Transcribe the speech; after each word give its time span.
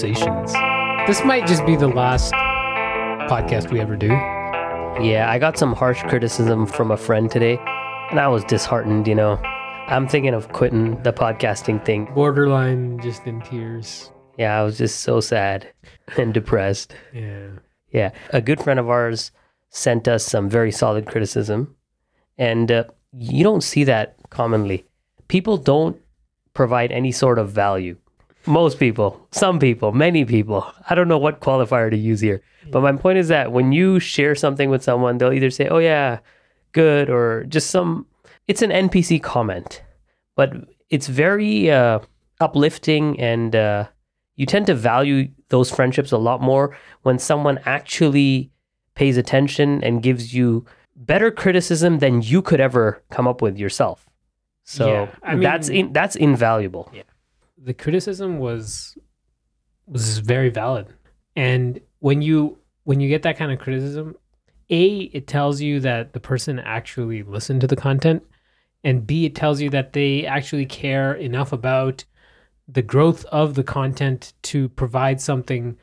conversations. 0.00 0.52
This 1.06 1.24
might 1.24 1.46
just 1.46 1.64
be 1.66 1.76
the 1.76 1.88
last 1.88 2.32
podcast 3.30 3.70
we 3.70 3.80
ever 3.80 3.96
do. 3.96 4.08
Yeah, 4.08 5.26
I 5.28 5.38
got 5.38 5.58
some 5.58 5.74
harsh 5.74 6.02
criticism 6.04 6.66
from 6.66 6.90
a 6.90 6.96
friend 6.96 7.30
today, 7.30 7.58
and 8.10 8.18
I 8.18 8.28
was 8.28 8.44
disheartened, 8.44 9.06
you 9.06 9.14
know. 9.14 9.36
I'm 9.88 10.08
thinking 10.08 10.34
of 10.34 10.52
quitting 10.52 11.02
the 11.02 11.12
podcasting 11.12 11.84
thing. 11.84 12.08
Borderline 12.14 13.00
just 13.02 13.26
in 13.26 13.40
tears. 13.42 14.10
Yeah, 14.38 14.58
I 14.58 14.62
was 14.62 14.78
just 14.78 15.00
so 15.00 15.20
sad 15.20 15.68
and 16.16 16.32
depressed. 16.32 16.94
Yeah. 17.12 17.48
Yeah. 17.92 18.12
A 18.30 18.40
good 18.40 18.62
friend 18.62 18.78
of 18.80 18.88
ours 18.88 19.32
sent 19.68 20.08
us 20.08 20.24
some 20.24 20.48
very 20.48 20.72
solid 20.72 21.06
criticism, 21.06 21.76
and 22.38 22.70
uh, 22.70 22.84
you 23.12 23.44
don't 23.44 23.62
see 23.62 23.84
that 23.84 24.16
commonly. 24.30 24.86
People 25.28 25.56
don't 25.56 26.00
provide 26.54 26.90
any 26.90 27.12
sort 27.12 27.38
of 27.38 27.50
value. 27.50 27.96
Most 28.50 28.78
people, 28.78 29.26
some 29.30 29.58
people, 29.58 29.92
many 29.92 30.24
people. 30.24 30.66
I 30.88 30.94
don't 30.94 31.08
know 31.08 31.18
what 31.18 31.40
qualifier 31.40 31.90
to 31.90 31.96
use 31.96 32.20
here. 32.20 32.42
But 32.70 32.82
my 32.82 32.92
point 32.92 33.18
is 33.18 33.28
that 33.28 33.52
when 33.52 33.72
you 33.72 34.00
share 34.00 34.34
something 34.34 34.70
with 34.70 34.82
someone, 34.82 35.18
they'll 35.18 35.32
either 35.32 35.50
say, 35.50 35.68
"Oh 35.68 35.78
yeah, 35.78 36.18
good," 36.72 37.08
or 37.08 37.44
just 37.44 37.70
some 37.70 38.06
it's 38.48 38.62
an 38.62 38.70
NPC 38.70 39.22
comment. 39.22 39.82
But 40.36 40.52
it's 40.88 41.06
very 41.06 41.70
uh, 41.70 42.00
uplifting 42.40 43.18
and 43.20 43.54
uh, 43.54 43.86
you 44.36 44.46
tend 44.46 44.66
to 44.66 44.74
value 44.74 45.28
those 45.48 45.70
friendships 45.70 46.12
a 46.12 46.18
lot 46.18 46.40
more 46.40 46.76
when 47.02 47.18
someone 47.18 47.60
actually 47.64 48.50
pays 48.94 49.16
attention 49.16 49.82
and 49.84 50.02
gives 50.02 50.34
you 50.34 50.64
better 50.96 51.30
criticism 51.30 51.98
than 51.98 52.22
you 52.22 52.42
could 52.42 52.60
ever 52.60 53.02
come 53.10 53.28
up 53.28 53.40
with 53.40 53.58
yourself. 53.58 54.08
So 54.64 54.86
Yeah, 54.86 55.14
I 55.22 55.36
that's 55.36 55.68
in, 55.68 55.92
that's 55.92 56.16
invaluable. 56.16 56.90
The 57.62 57.74
criticism 57.74 58.38
was 58.38 58.96
was 59.86 60.18
very 60.18 60.48
valid 60.50 60.86
and 61.36 61.80
when 61.98 62.22
you 62.22 62.58
when 62.84 63.00
you 63.00 63.08
get 63.08 63.22
that 63.22 63.36
kind 63.36 63.52
of 63.52 63.58
criticism 63.58 64.14
a 64.70 64.86
it 65.12 65.26
tells 65.26 65.60
you 65.60 65.80
that 65.80 66.12
the 66.12 66.20
person 66.20 66.58
actually 66.60 67.22
listened 67.22 67.60
to 67.60 67.66
the 67.66 67.76
content 67.76 68.22
and 68.84 69.06
b 69.06 69.26
it 69.26 69.34
tells 69.34 69.60
you 69.60 69.68
that 69.70 69.92
they 69.92 70.24
actually 70.24 70.64
care 70.66 71.12
enough 71.14 71.52
about 71.52 72.04
the 72.68 72.82
growth 72.82 73.24
of 73.26 73.54
the 73.54 73.64
content 73.64 74.32
to 74.42 74.68
provide 74.70 75.20
something 75.20 75.76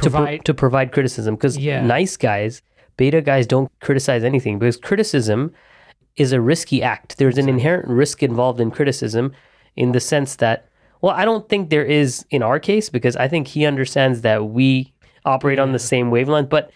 To, 0.00 0.10
pro- 0.10 0.20
provide 0.20 0.44
to 0.44 0.54
provide 0.54 0.92
criticism 0.92 1.34
because 1.34 1.56
Yeah. 1.56 1.80
nice 1.84 2.16
guys, 2.16 2.62
beta 2.96 3.20
guys 3.22 3.46
don't 3.46 3.70
criticize 3.80 4.22
anything 4.22 4.58
because 4.58 4.76
criticism 4.76 5.52
is 6.16 6.32
a 6.32 6.40
risky 6.40 6.82
act. 6.82 7.16
There's 7.16 7.38
an 7.38 7.48
inherent 7.48 7.88
risk 7.88 8.22
involved 8.22 8.60
in 8.60 8.70
criticism 8.70 9.32
in 9.78 9.92
the 9.92 10.00
sense 10.00 10.36
that, 10.36 10.58
well, 11.02 11.14
I 11.14 11.24
don't 11.24 11.48
think 11.48 11.70
there 11.70 11.84
is 11.84 12.24
in 12.30 12.42
our 12.42 12.58
case 12.70 12.90
because 12.90 13.16
I 13.16 13.28
think 13.28 13.46
he 13.48 13.64
understands 13.64 14.20
that 14.22 14.40
we 14.58 14.92
operate 15.24 15.58
on 15.60 15.72
the 15.72 15.78
same 15.78 16.10
wavelength. 16.10 16.48
But 16.50 16.70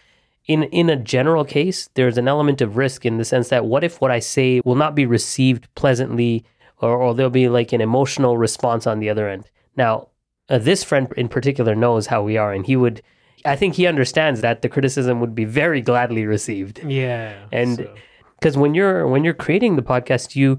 in 0.46 0.62
in 0.80 0.88
a 0.90 0.96
general 0.96 1.44
case, 1.44 1.88
there's 1.94 2.18
an 2.18 2.28
element 2.28 2.60
of 2.60 2.76
risk 2.76 3.04
in 3.04 3.18
the 3.18 3.24
sense 3.24 3.48
that 3.48 3.64
what 3.66 3.82
if 3.84 4.00
what 4.00 4.10
I 4.10 4.20
say 4.20 4.60
will 4.64 4.76
not 4.84 4.94
be 4.94 5.06
received 5.06 5.62
pleasantly, 5.74 6.44
or, 6.80 6.96
or 7.02 7.14
there'll 7.14 7.30
be 7.44 7.48
like 7.48 7.72
an 7.74 7.80
emotional 7.80 8.38
response 8.38 8.86
on 8.86 9.00
the 9.00 9.10
other 9.10 9.28
end. 9.28 9.44
Now, 9.76 10.08
uh, 10.48 10.58
this 10.58 10.84
friend 10.84 11.06
in 11.16 11.28
particular 11.28 11.74
knows 11.74 12.06
how 12.06 12.22
we 12.22 12.36
are, 12.36 12.52
and 12.52 12.64
he 12.66 12.76
would. 12.76 13.02
I 13.44 13.56
think 13.56 13.74
he 13.74 13.88
understands 13.88 14.40
that 14.42 14.62
the 14.62 14.68
criticism 14.68 15.18
would 15.20 15.34
be 15.34 15.44
very 15.44 15.80
gladly 15.80 16.24
received 16.26 16.78
yeah 16.86 17.32
And- 17.50 17.76
so- 17.78 17.94
because 18.38 18.56
when 18.56 18.74
you're 18.74 19.06
when 19.12 19.22
you're 19.24 19.34
creating 19.46 19.76
the 19.76 19.82
podcast 19.92 20.34
you 20.36 20.58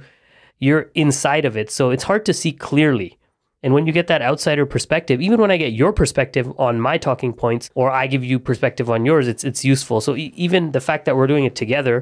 you're 0.63 0.89
inside 0.95 1.45
of 1.45 1.57
it. 1.57 1.69
So 1.71 1.89
it's 1.89 2.03
hard 2.03 2.25
to 2.25 2.33
see 2.33 2.51
clearly. 2.51 3.17
And 3.61 3.73
when 3.73 3.85
you 3.87 3.93
get 3.93 4.07
that 4.07 4.21
outsider 4.21 4.65
perspective 4.65 5.21
even 5.21 5.39
when 5.39 5.49
i 5.49 5.57
get 5.57 5.71
your 5.71 5.93
perspective 5.93 6.45
on 6.59 6.81
my 6.81 6.97
talking 6.97 7.31
points 7.43 7.69
or 7.75 7.89
i 7.89 8.07
give 8.13 8.23
you 8.31 8.37
perspective 8.37 8.87
on 8.89 9.05
yours 9.05 9.25
it's 9.27 9.43
it's 9.49 9.63
useful. 9.63 10.01
So 10.01 10.15
e- 10.15 10.33
even 10.45 10.71
the 10.77 10.81
fact 10.89 11.05
that 11.05 11.15
we're 11.17 11.31
doing 11.33 11.45
it 11.45 11.55
together 11.63 11.95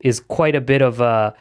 is 0.00 0.18
quite 0.38 0.56
a 0.56 0.60
bit 0.72 0.82
of 0.82 1.00
a 1.00 1.34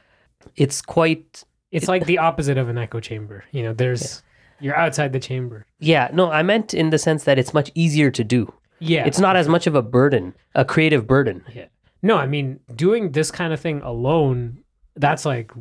it's 0.63 0.79
quite 0.81 1.44
it's 1.72 1.88
like 1.88 2.06
the 2.06 2.19
opposite 2.29 2.57
of 2.63 2.69
an 2.69 2.78
echo 2.78 3.00
chamber. 3.00 3.38
You 3.55 3.63
know 3.66 3.73
there's 3.73 4.22
you're 4.63 4.78
outside 4.85 5.11
the 5.11 5.23
chamber. 5.29 5.66
Yeah. 5.79 6.05
No 6.13 6.31
i 6.40 6.44
meant 6.44 6.73
in 6.81 6.91
the 6.91 7.00
sense 7.07 7.23
that 7.28 7.38
it's 7.41 7.53
much 7.59 7.69
easier 7.73 8.11
to 8.19 8.23
do. 8.23 8.41
Yeah. 8.79 9.07
It's 9.09 9.22
not 9.28 9.35
as 9.41 9.47
much 9.47 9.66
of 9.69 9.75
a 9.75 9.81
burden 9.97 10.25
a 10.53 10.66
creative 10.73 11.03
burden. 11.13 11.38
Yeah. 11.59 11.69
No, 12.03 12.17
I 12.17 12.28
mean, 12.28 12.59
doing 12.75 13.13
this 13.13 13.31
kind 13.31 13.53
of 13.53 13.59
thing 13.59 13.81
alone, 13.81 14.59
that's 14.97 15.25
like 15.25 15.51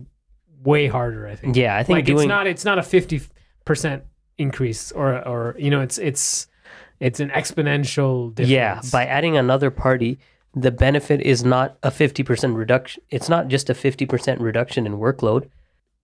way 0.65 0.87
harder, 0.87 1.27
I 1.27 1.35
think. 1.37 1.57
yeah 1.57 1.77
i 1.77 1.83
think 1.83 1.97
like 1.99 2.05
doing 2.05 2.21
it's 2.21 2.29
not 2.29 2.47
it's 2.47 2.65
not 2.65 2.79
a 2.79 2.83
50% 2.83 4.03
increase 4.39 4.93
or 4.93 5.27
or 5.29 5.55
you 5.59 5.71
know, 5.71 5.81
it's 5.81 5.99
it's 5.99 6.47
it's 7.01 7.21
an 7.21 7.31
exponential 7.31 8.33
difference. 8.35 8.51
Yeah, 8.51 8.81
by 8.93 9.05
adding 9.07 9.37
another 9.37 9.71
party, 9.71 10.19
the 10.55 10.71
benefit 10.71 11.21
is 11.21 11.45
not 11.45 11.77
a 11.83 11.91
50% 11.91 12.57
reduction. 12.57 13.03
It's 13.11 13.29
not 13.29 13.49
just 13.49 13.69
a 13.69 13.75
50% 13.75 14.41
reduction 14.41 14.87
in 14.87 14.99
workload. 14.99 15.49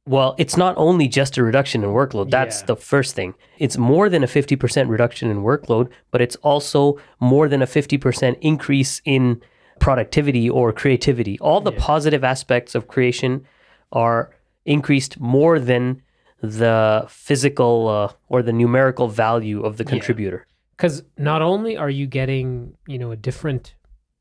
Well, 0.06 0.34
it's 0.38 0.56
not 0.56 0.75
only 0.76 1.06
just 1.06 1.36
a 1.38 1.42
reduction 1.44 1.84
in 1.84 1.90
workload. 1.90 2.30
That's 2.30 2.60
Yeah. 2.60 2.66
the 2.66 2.76
first 2.76 3.14
thing. 3.14 3.34
It's 3.58 3.76
more 3.78 4.08
than 4.08 4.25
a 4.25 4.26
50% 4.26 4.88
reduction 4.88 5.30
in 5.30 5.38
workload, 5.42 5.88
but 6.10 6.20
it's 6.20 6.36
also 6.36 6.98
more 7.20 7.46
than 7.48 7.62
a 7.62 7.66
50% 7.66 8.36
increase 8.40 9.00
in 9.04 9.40
productivity 9.78 10.50
or 10.50 10.72
creativity. 10.72 11.38
All 11.40 11.60
the 11.60 11.72
positive 11.72 12.25
aspects 12.25 12.75
of 12.75 12.88
creation 12.88 13.44
are 13.92 14.30
increased 14.69 15.19
more 15.19 15.59
than 15.59 16.03
the 16.41 17.05
physical 17.09 17.89
uh, 17.89 18.12
or 18.29 18.43
the 18.43 18.53
numerical 18.53 19.09
value 19.09 19.62
of 19.62 19.77
the 19.77 19.84
contributor. 19.84 20.47
Cuz 20.77 21.03
not 21.17 21.43
only 21.43 21.77
are 21.77 21.91
you 21.91 22.06
getting, 22.06 22.77
you 22.87 22.99
know, 22.99 23.11
a 23.11 23.17
different 23.17 23.75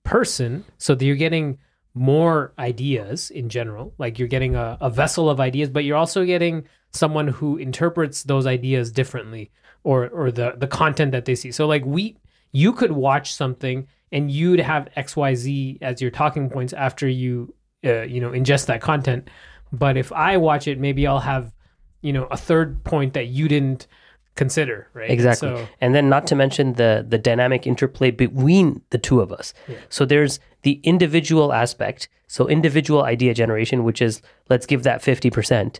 person, 0.03 0.63
so 0.77 0.95
that 0.95 1.05
you're 1.05 1.15
getting 1.15 1.59
more 1.93 2.53
ideas 2.57 3.29
in 3.29 3.49
general, 3.49 3.93
like 3.97 4.17
you're 4.17 4.27
getting 4.27 4.55
a, 4.55 4.77
a 4.81 4.89
vessel 4.89 5.29
of 5.29 5.39
ideas, 5.39 5.69
but 5.69 5.83
you're 5.83 5.97
also 5.97 6.25
getting 6.25 6.63
someone 6.91 7.27
who 7.27 7.57
interprets 7.57 8.23
those 8.23 8.45
ideas 8.47 8.91
differently 8.91 9.51
or 9.83 10.07
or 10.09 10.31
the 10.31 10.53
the 10.57 10.67
content 10.67 11.11
that 11.11 11.25
they 11.25 11.35
see. 11.35 11.51
So 11.51 11.67
like 11.67 11.85
we 11.85 12.17
you 12.51 12.73
could 12.73 12.91
watch 12.91 13.33
something 13.33 13.87
and 14.11 14.31
you'd 14.31 14.59
have 14.59 14.87
XYZ 14.95 15.79
as 15.81 16.01
your 16.01 16.11
talking 16.11 16.49
points 16.49 16.73
after 16.73 17.07
you 17.07 17.53
uh, 17.85 18.03
you 18.03 18.21
know 18.21 18.31
ingest 18.31 18.65
that 18.67 18.81
content. 18.81 19.29
But 19.71 19.97
if 19.97 20.11
I 20.11 20.37
watch 20.37 20.67
it, 20.67 20.79
maybe 20.79 21.05
I'll 21.07 21.19
have 21.19 21.53
you 22.01 22.13
know 22.13 22.25
a 22.25 22.37
third 22.37 22.83
point 22.83 23.13
that 23.13 23.27
you 23.27 23.47
didn't 23.47 23.87
consider, 24.35 24.87
right? 24.93 25.09
Exactly. 25.09 25.49
So 25.49 25.67
and 25.81 25.93
then 25.93 26.09
not 26.09 26.27
to 26.27 26.35
mention 26.35 26.73
the 26.73 27.05
the 27.07 27.17
dynamic 27.17 27.67
interplay 27.67 28.11
between 28.11 28.81
the 28.91 28.97
two 28.97 29.19
of 29.19 29.31
us. 29.31 29.53
Yeah. 29.67 29.77
So 29.89 30.05
there's 30.05 30.39
the 30.61 30.79
individual 30.83 31.51
aspect, 31.53 32.07
so 32.27 32.47
individual 32.47 33.03
idea 33.03 33.33
generation, 33.33 33.83
which 33.83 34.01
is 34.01 34.21
let's 34.49 34.65
give 34.65 34.83
that 34.83 35.01
50%. 35.01 35.79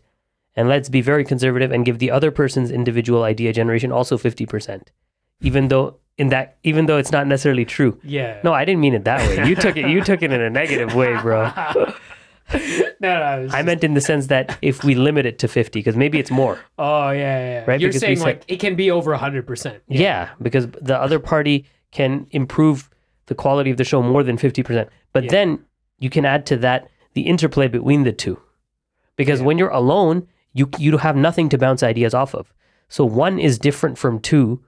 And 0.56 0.68
let's 0.68 0.90
be 0.90 1.02
very 1.02 1.24
conservative 1.24 1.72
and 1.72 1.86
give 1.86 2.00
the 2.00 2.10
other 2.10 2.32
person's 2.32 2.72
individual 2.72 3.24
idea 3.24 3.54
generation 3.54 3.92
also 3.92 4.18
50%. 4.18 4.88
Even 5.42 5.68
though 5.68 5.98
in 6.18 6.30
that 6.30 6.58
even 6.64 6.88
though 6.88 6.98
it's 6.98 7.12
not 7.12 7.28
necessarily 7.28 7.64
true. 7.64 8.00
yeah. 8.04 8.40
No, 8.44 8.54
I 8.54 8.66
didn't 8.66 8.82
mean 8.82 8.96
it 8.96 9.04
that 9.04 9.20
way. 9.28 9.48
You 9.48 9.56
took 9.56 9.78
it 9.78 9.88
you 9.90 10.04
took 10.04 10.24
it 10.24 10.32
in 10.34 10.42
a 10.42 10.50
negative 10.50 10.96
way, 10.96 11.16
bro. 11.22 11.52
no, 12.54 12.90
no, 13.02 13.48
I, 13.52 13.60
I 13.60 13.62
meant 13.64 13.84
in 13.84 13.94
the 13.94 14.02
sense 14.02 14.28
that 14.28 14.58
if 14.62 14.84
we 14.84 14.96
limit 14.96 15.26
it 15.26 15.40
to 15.40 15.48
50 15.48 15.80
because 15.80 15.96
maybe 15.96 16.18
it's 16.20 16.32
more. 16.32 16.60
Oh 16.80 17.10
yeah, 17.10 17.18
yeah. 17.20 17.40
yeah. 17.60 17.64
Right, 17.68 17.80
You're 17.82 17.90
because 17.90 18.02
saying 18.02 18.18
said- 18.18 18.24
like 18.24 18.44
it 18.48 18.58
can 18.60 18.76
be 18.76 18.90
over 18.92 19.14
hundred 19.16 19.46
percent. 19.48 19.84
Yeah. 19.88 20.30
because 20.42 20.68
the 20.68 20.98
other 21.00 21.20
party 21.20 21.66
can 21.92 22.28
improve 22.32 22.90
the 23.26 23.36
quality 23.36 23.70
of 23.72 23.78
the 23.78 23.84
show 23.84 24.02
more 24.02 24.24
than 24.24 24.38
50%. 24.38 24.88
But 25.14 25.26
Yeah. 25.26 25.32
then 25.32 25.60
you 26.00 26.10
can 26.10 26.26
add 26.26 26.46
to 26.48 26.58
that 26.58 26.88
the 27.14 27.22
interplay 27.24 27.68
between 27.68 28.04
the 28.04 28.14
two. 28.14 28.40
Because 29.16 29.42
when 29.42 29.58
you're 29.58 29.70
alone, 29.70 30.28
you 30.54 30.70
you 30.78 30.98
have 30.98 31.16
nothing 31.16 31.50
to 31.50 31.58
bounce 31.58 31.84
ideas 31.84 32.14
off 32.14 32.34
of. 32.34 32.54
So 32.88 33.04
one 33.04 33.40
is 33.40 33.60
different 33.60 33.98
from 33.98 34.20
two, 34.20 34.64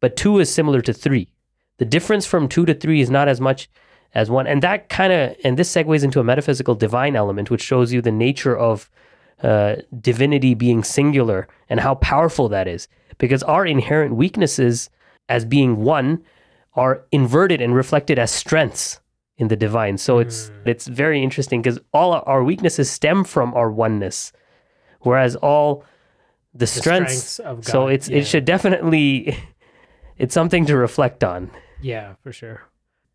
but 0.00 0.16
two 0.16 0.38
is 0.40 0.52
similar 0.52 0.80
to 0.80 0.92
three. 0.92 1.32
The 1.78 1.84
difference 1.84 2.26
from 2.26 2.48
two 2.48 2.64
to 2.66 2.74
three 2.74 3.00
is 3.00 3.10
not 3.10 3.28
as 3.28 3.40
much 3.40 3.68
as 4.14 4.30
one. 4.30 4.46
And 4.46 4.62
that 4.62 4.88
kind 4.88 5.12
of, 5.12 5.36
and 5.44 5.58
this 5.58 5.72
segues 5.72 6.04
into 6.04 6.20
a 6.20 6.24
metaphysical 6.24 6.74
divine 6.74 7.16
element, 7.16 7.50
which 7.50 7.62
shows 7.62 7.92
you 7.92 8.02
the 8.02 8.12
nature 8.12 8.56
of 8.56 8.90
uh, 9.42 9.76
divinity 10.00 10.54
being 10.54 10.84
singular 10.84 11.48
and 11.68 11.80
how 11.80 11.94
powerful 11.96 12.48
that 12.48 12.68
is. 12.68 12.88
Because 13.18 13.42
our 13.42 13.64
inherent 13.64 14.14
weaknesses 14.14 14.90
as 15.28 15.44
being 15.44 15.82
one 15.82 16.22
are 16.74 17.04
inverted 17.12 17.60
and 17.60 17.74
reflected 17.74 18.18
as 18.18 18.30
strengths 18.30 19.00
in 19.38 19.48
the 19.48 19.56
divine. 19.56 19.98
So 19.98 20.18
it's 20.18 20.50
it's 20.64 20.86
very 20.86 21.22
interesting 21.22 21.62
because 21.62 21.78
all 21.92 22.22
our 22.26 22.44
weaknesses 22.44 22.90
stem 22.90 23.24
from 23.24 23.54
our 23.54 23.70
oneness, 23.70 24.32
whereas 25.00 25.36
all 25.36 25.84
the, 26.54 26.66
strengths, 26.66 27.18
strengths 27.18 27.38
of 27.38 27.64
So 27.64 27.88
it's 27.88 28.08
yeah. 28.08 28.18
it 28.18 28.26
should 28.26 28.44
definitely 28.44 29.36
it's 30.18 30.34
something 30.34 30.66
to 30.66 30.76
reflect 30.76 31.24
on. 31.24 31.50
Yeah, 31.80 32.14
for 32.22 32.32
sure. 32.32 32.62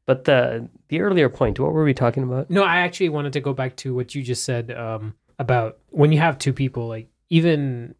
But 0.07 0.23
the 0.23 0.67
the 0.87 1.01
earlier 1.01 1.29
point, 1.29 1.59
what 1.59 1.73
were 1.73 1.83
we 1.83 1.93
talking 1.93 2.23
about? 2.23 2.49
No, 2.49 2.63
I 2.63 2.77
actually 2.77 3.09
wanted 3.09 3.33
to 3.33 3.41
go 3.41 3.53
back 3.53 3.75
to 3.77 3.93
what 3.93 4.15
you 4.15 4.23
just 4.23 4.43
said 4.45 4.71
um, 4.71 5.13
about 5.37 5.77
when 5.89 6.11
you 6.11 6.17
have 6.19 6.39
two 6.39 6.53
people, 6.53 6.87
like 6.87 7.07
even 7.29 7.93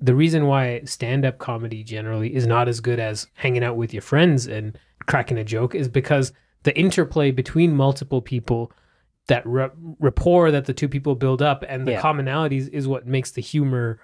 the 0.00 0.14
reason 0.14 0.46
why 0.48 0.80
stand-up 0.84 1.38
comedy 1.38 1.84
generally 1.84 2.34
is 2.34 2.44
not 2.46 2.68
as 2.68 2.80
good 2.80 2.98
as 2.98 3.28
hanging 3.34 3.62
out 3.62 3.76
with 3.76 3.94
your 3.94 4.02
friends 4.02 4.48
and 4.48 4.76
cracking 5.06 5.38
a 5.38 5.44
joke 5.44 5.74
is 5.76 5.88
because 5.88 6.32
the 6.64 6.76
interplay 6.76 7.30
between 7.30 7.72
multiple 7.76 8.20
people 8.20 8.72
that 9.28 9.46
ra- 9.46 9.70
rapport 10.00 10.50
that 10.50 10.64
the 10.64 10.74
two 10.74 10.88
people 10.88 11.14
build 11.14 11.40
up 11.40 11.64
and 11.68 11.86
the 11.86 11.92
Yeah. 11.92 12.02
commonalities 12.02 12.68
is 12.70 12.88
what 12.88 13.06
makes 13.06 13.30
the 13.30 13.40
humor 13.40 14.00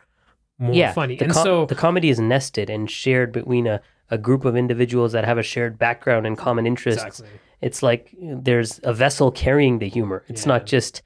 more 0.60 0.74
yeah, 0.76 0.92
funny 0.92 1.18
and 1.20 1.32
com- 1.32 1.42
so 1.42 1.66
the 1.66 1.74
comedy 1.74 2.08
is 2.10 2.20
nested 2.20 2.70
and 2.70 2.88
shared 2.88 3.32
between 3.32 3.66
a, 3.66 3.80
a 4.10 4.18
group 4.18 4.44
of 4.44 4.56
individuals 4.56 5.12
that 5.12 5.24
have 5.24 5.38
a 5.38 5.42
shared 5.42 5.78
background 5.78 6.26
and 6.26 6.36
common 6.38 6.66
interests. 6.66 7.02
exactly 7.04 7.28
It's 7.60 7.82
like 7.82 8.14
there's 8.20 8.80
a 8.84 8.92
vessel 8.94 9.30
carrying 9.32 9.78
the 9.80 9.88
humor. 9.88 10.24
It's 10.28 10.44
Yeah. 10.46 10.52
not 10.54 10.66
just 10.66 11.02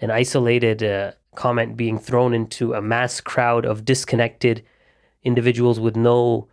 an 0.00 0.10
isolated 0.10 0.82
uh, 0.82 1.12
comment 1.34 1.76
being 1.76 1.98
thrown 1.98 2.34
into 2.34 2.74
a 2.74 2.82
mass 2.82 3.20
crowd 3.20 3.64
of 3.64 3.84
disconnected 3.84 4.62
individuals 5.22 5.78
with 5.80 5.96
no 5.96 6.48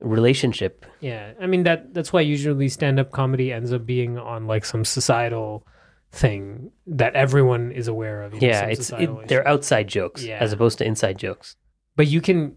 relationship. 0.00 0.86
Yeah, 1.00 1.32
I 1.40 1.46
mean 1.46 1.62
that 1.64 1.92
that's 1.94 2.12
why 2.12 2.22
usually 2.22 2.68
stand-up 2.68 3.10
comedy 3.12 3.52
ends 3.52 3.72
up 3.72 3.84
being 3.86 4.18
on 4.18 4.46
like 4.46 4.64
some 4.64 4.84
societal 4.84 5.66
thing 6.12 6.70
that 6.86 7.14
everyone 7.14 7.70
is 7.72 7.86
aware 7.86 8.22
of. 8.22 8.34
you 8.34 8.40
know, 8.40 8.46
Yeah, 8.48 8.64
it's 8.66 8.90
it, 8.92 9.28
they're 9.28 9.46
outside 9.46 9.88
jokes 9.88 10.24
Yeah. 10.24 10.38
as 10.40 10.52
opposed 10.52 10.78
to 10.78 10.84
inside 10.84 11.18
jokes. 11.18 11.56
but 11.96 12.06
you 12.06 12.20
can 12.22 12.56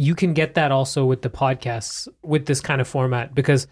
you 0.00 0.14
can 0.14 0.32
get 0.32 0.54
that 0.54 0.70
also 0.72 1.04
with 1.04 1.20
the 1.20 1.28
podcasts 1.28 2.08
with 2.22 2.46
this 2.46 2.60
kind 2.62 2.80
of 2.80 2.88
format 2.88 3.34
because 3.34 3.66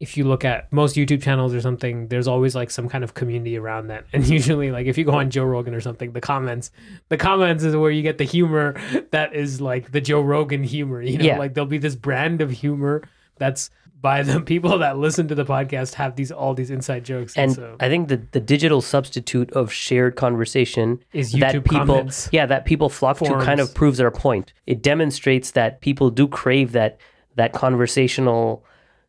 if 0.00 0.16
you 0.18 0.24
look 0.24 0.44
at 0.44 0.70
most 0.70 0.96
YouTube 0.96 1.22
channels 1.22 1.54
or 1.54 1.60
something, 1.62 2.08
there's 2.08 2.28
always 2.28 2.54
like 2.54 2.70
some 2.70 2.88
kind 2.90 3.02
of 3.04 3.14
community 3.14 3.56
around 3.56 3.86
that. 3.86 4.04
And 4.12 4.26
usually 4.38 4.70
like 4.70 4.86
if 4.86 4.98
you 4.98 5.04
go 5.04 5.12
on 5.12 5.30
Joe 5.30 5.44
Rogan 5.44 5.74
or 5.74 5.80
something, 5.80 6.12
the 6.12 6.20
comments 6.20 6.70
the 7.08 7.16
comments 7.16 7.64
is 7.64 7.74
where 7.74 7.90
you 7.90 8.02
get 8.02 8.18
the 8.18 8.24
humor 8.24 8.74
that 9.12 9.34
is 9.34 9.60
like 9.62 9.92
the 9.92 10.00
Joe 10.02 10.20
Rogan 10.20 10.62
humor. 10.62 11.00
You 11.00 11.16
know, 11.18 11.24
Yeah. 11.24 11.38
like 11.38 11.54
there'll 11.54 11.66
be 11.78 11.78
this 11.78 11.96
brand 11.96 12.42
of 12.42 12.50
humor 12.50 13.02
that's 13.38 13.70
by 14.02 14.22
the 14.22 14.40
people 14.52 14.78
that 14.78 14.98
listen 14.98 15.28
to 15.28 15.34
the 15.34 15.44
podcast 15.44 15.94
have 15.94 16.16
these 16.16 16.30
all 16.30 16.52
these 16.52 16.70
inside 16.70 17.04
jokes. 17.04 17.36
And 17.36 17.52
so 17.52 17.76
I 17.80 17.88
think 17.88 18.08
the, 18.08 18.20
the 18.32 18.40
digital 18.40 18.82
substitute 18.82 19.50
of 19.52 19.72
shared 19.72 20.16
conversation 20.16 21.02
is 21.12 21.32
that 21.32 21.52
people 21.64 21.86
comments. 21.86 22.28
yeah 22.32 22.44
that 22.44 22.66
people 22.66 22.88
flock 22.90 23.18
to 23.18 23.38
kind 23.40 23.60
of 23.60 23.72
proves 23.74 24.00
our 24.00 24.10
point. 24.10 24.52
It 24.66 24.82
demonstrates 24.82 25.52
that 25.52 25.80
people 25.80 26.10
do 26.10 26.28
crave 26.28 26.72
that 26.72 26.98
that 27.36 27.52
conversational 27.54 28.64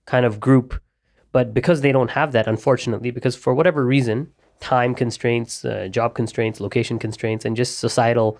kind 0.06 0.25
of 0.25 0.40
group, 0.40 0.80
but 1.31 1.54
because 1.54 1.81
they 1.81 1.92
don't 1.92 2.12
have 2.12 2.31
that, 2.31 2.48
unfortunately, 2.48 3.12
because 3.12 3.36
for 3.36 3.54
whatever 3.54 3.86
reason, 3.86 4.31
time 4.60 4.96
constraints, 4.96 5.66
uh, 5.66 5.88
job 5.89 6.13
constraints, 6.13 6.62
location 6.62 7.00
constraints, 7.00 7.44
and 7.44 7.57
just 7.57 7.80
societal 7.80 8.39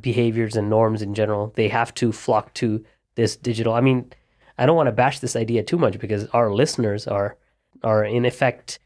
behaviors 0.00 0.56
and 0.56 0.68
norms 0.68 1.02
in 1.02 1.14
general, 1.14 1.52
they 1.56 1.68
have 1.68 1.92
to 1.94 2.12
flock 2.12 2.52
to 2.54 2.84
this 3.14 3.34
digital. 3.36 3.72
I 3.72 3.80
mean, 3.80 4.12
I 4.58 4.66
don't 4.66 4.76
want 4.76 4.88
to 4.88 4.92
bash 4.92 5.20
this 5.20 5.36
idea 5.36 5.62
too 5.62 5.78
much 5.78 5.98
because 5.98 6.26
our 6.28 6.52
listeners 6.52 7.06
are 7.06 7.36
are 7.82 8.04
in 8.04 8.24
effect 8.24 8.78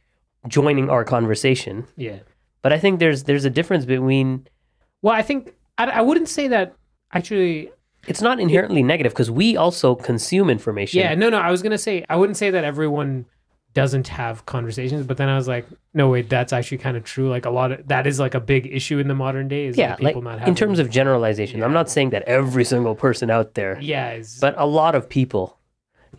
joining 0.48 0.90
our 0.90 1.04
conversation. 1.04 1.86
Yeah. 1.96 2.20
But 2.62 2.72
I 2.72 2.78
think 2.78 2.98
there's 2.98 3.24
there's 3.24 3.44
a 3.44 3.50
difference 3.50 3.84
between 3.84 4.46
Well, 5.02 5.14
I 5.14 5.22
think 5.22 5.54
I, 5.78 5.86
I 5.86 6.00
wouldn't 6.00 6.28
say 6.28 6.48
that 6.48 6.74
actually 7.12 7.70
it's 8.06 8.22
not 8.22 8.40
inherently 8.40 8.82
negative 8.82 9.12
because 9.12 9.30
we 9.30 9.56
also 9.56 9.94
consume 9.94 10.48
information. 10.48 11.00
Yeah, 11.00 11.14
no, 11.14 11.28
no. 11.28 11.38
I 11.38 11.50
was 11.50 11.62
gonna 11.62 11.78
say 11.78 12.04
I 12.08 12.16
wouldn't 12.16 12.36
say 12.36 12.50
that 12.50 12.64
everyone 12.64 13.26
doesn't 13.72 14.08
have 14.08 14.46
conversations, 14.46 15.06
but 15.06 15.16
then 15.16 15.28
I 15.28 15.36
was 15.36 15.46
like, 15.46 15.64
no, 15.94 16.08
wait, 16.08 16.28
that's 16.28 16.52
actually 16.52 16.78
kind 16.78 16.96
of 16.96 17.04
true. 17.04 17.30
Like 17.30 17.44
a 17.44 17.50
lot 17.50 17.72
of 17.72 17.86
that 17.88 18.06
is 18.06 18.18
like 18.18 18.34
a 18.34 18.40
big 18.40 18.66
issue 18.66 18.98
in 18.98 19.08
the 19.08 19.14
modern 19.14 19.48
day. 19.48 19.66
Is 19.66 19.76
yeah. 19.76 19.96
like 20.00 20.16
Like 20.16 20.22
not 20.22 20.38
having 20.40 20.48
in 20.48 20.54
terms 20.54 20.78
of 20.78 20.90
generalization, 20.90 21.62
I'm 21.62 21.72
not 21.72 21.88
saying 21.88 22.10
that 22.10 22.22
every 22.24 22.64
single 22.64 22.94
person 22.94 23.30
out 23.30 23.54
there, 23.54 23.78
yeah, 23.80 24.20
but 24.40 24.54
a 24.58 24.66
lot 24.66 24.94
of 24.94 25.08
people. 25.08 25.56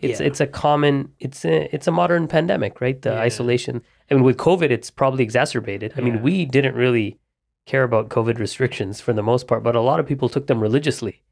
It's 0.02 0.20
Yeah. 0.20 0.26
it's 0.26 0.40
a 0.40 0.46
common 0.46 1.10
it's 1.20 1.44
a 1.44 1.72
it's 1.74 1.86
a 1.86 1.92
modern 1.92 2.26
pandemic, 2.28 2.80
right? 2.80 3.00
The 3.00 3.10
Yeah. 3.10 3.20
isolation. 3.20 3.82
I 4.10 4.14
mean, 4.14 4.24
with 4.24 4.36
COVID, 4.36 4.70
it's 4.70 4.90
probably 4.90 5.22
exacerbated. 5.24 5.92
I 5.96 6.00
Yeah. 6.00 6.04
mean, 6.06 6.22
we 6.22 6.44
didn't 6.44 6.74
really 6.74 7.18
care 7.66 7.84
about 7.84 8.08
COVID 8.08 8.38
restrictions 8.38 9.00
for 9.00 9.12
the 9.12 9.22
most 9.22 9.46
part, 9.46 9.62
but 9.62 9.76
a 9.76 9.80
lot 9.80 10.00
of 10.00 10.06
people 10.06 10.28
took 10.28 10.46
them 10.48 10.60
religiously 10.60 11.22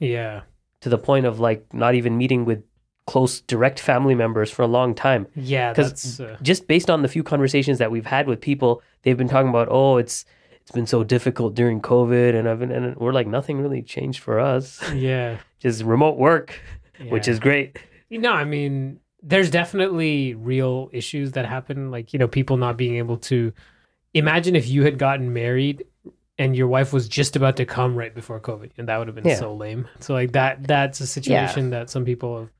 yeah, 0.00 0.40
to 0.80 0.88
the 0.88 0.98
point 0.98 1.26
of 1.26 1.38
like 1.40 1.62
not 1.72 1.94
even 1.94 2.16
meeting 2.16 2.44
with 2.44 2.62
close 3.06 3.40
direct 3.42 3.78
family 3.78 4.14
members 4.14 4.50
for 4.50 4.62
a 4.62 4.66
long 4.66 4.94
time. 4.94 5.26
Yeah, 5.36 5.72
because 5.72 6.20
uh, 6.20 6.36
just 6.42 6.66
based 6.66 6.88
on 6.88 7.02
the 7.02 7.08
few 7.08 7.22
conversations 7.22 7.78
that 7.78 7.90
we've 7.90 8.06
had 8.06 8.26
with 8.26 8.40
people, 8.40 8.82
they've 9.02 9.16
been 9.16 9.28
talking 9.28 9.50
about, 9.50 9.68
oh, 9.70 9.98
it's 9.98 10.24
it's 10.62 10.70
been 10.72 10.86
so 10.86 11.04
difficult 11.04 11.54
during 11.54 11.82
COVID, 11.82 12.34
and 12.34 12.48
I've 12.48 12.58
been, 12.60 12.72
and 12.72 12.96
we're 12.96 13.12
like, 13.12 13.26
nothing 13.26 13.60
really 13.60 13.82
changed 13.82 14.20
for 14.20 14.40
us, 14.40 14.80
yeah, 14.94 15.36
just 15.60 15.82
remote 15.82 16.16
work, 16.16 16.58
which 17.10 17.28
is 17.28 17.38
great. 17.38 17.78
No. 18.18 18.32
I 18.32 18.44
mean, 18.44 19.00
there's 19.22 19.50
definitely 19.50 20.34
real 20.34 20.90
issues 20.92 21.32
that 21.32 21.46
happen, 21.46 21.90
like 21.90 22.12
you 22.12 22.18
know, 22.18 22.28
people 22.28 22.56
not 22.56 22.76
being 22.76 22.96
able 22.96 23.16
to 23.18 23.52
imagine 24.12 24.54
if 24.56 24.68
you 24.68 24.84
had 24.84 24.98
gotten 24.98 25.32
married 25.32 25.84
and 26.38 26.56
your 26.56 26.66
wife 26.66 26.92
was 26.92 27.08
just 27.08 27.36
about 27.36 27.56
to 27.56 27.64
come 27.64 27.94
right 27.96 28.14
before 28.14 28.40
COVID, 28.40 28.70
and 28.76 28.88
that 28.88 28.98
would 28.98 29.06
have 29.08 29.14
been 29.14 29.26
Yeah. 29.26 29.36
so 29.38 29.54
lame. 29.54 29.86
So 30.00 30.14
like 30.14 30.32
that, 30.32 30.66
that's 30.66 31.00
a 31.00 31.06
situation 31.06 31.70
that 31.70 31.90
some 31.90 32.04
people 32.04 32.38
have 32.40 32.50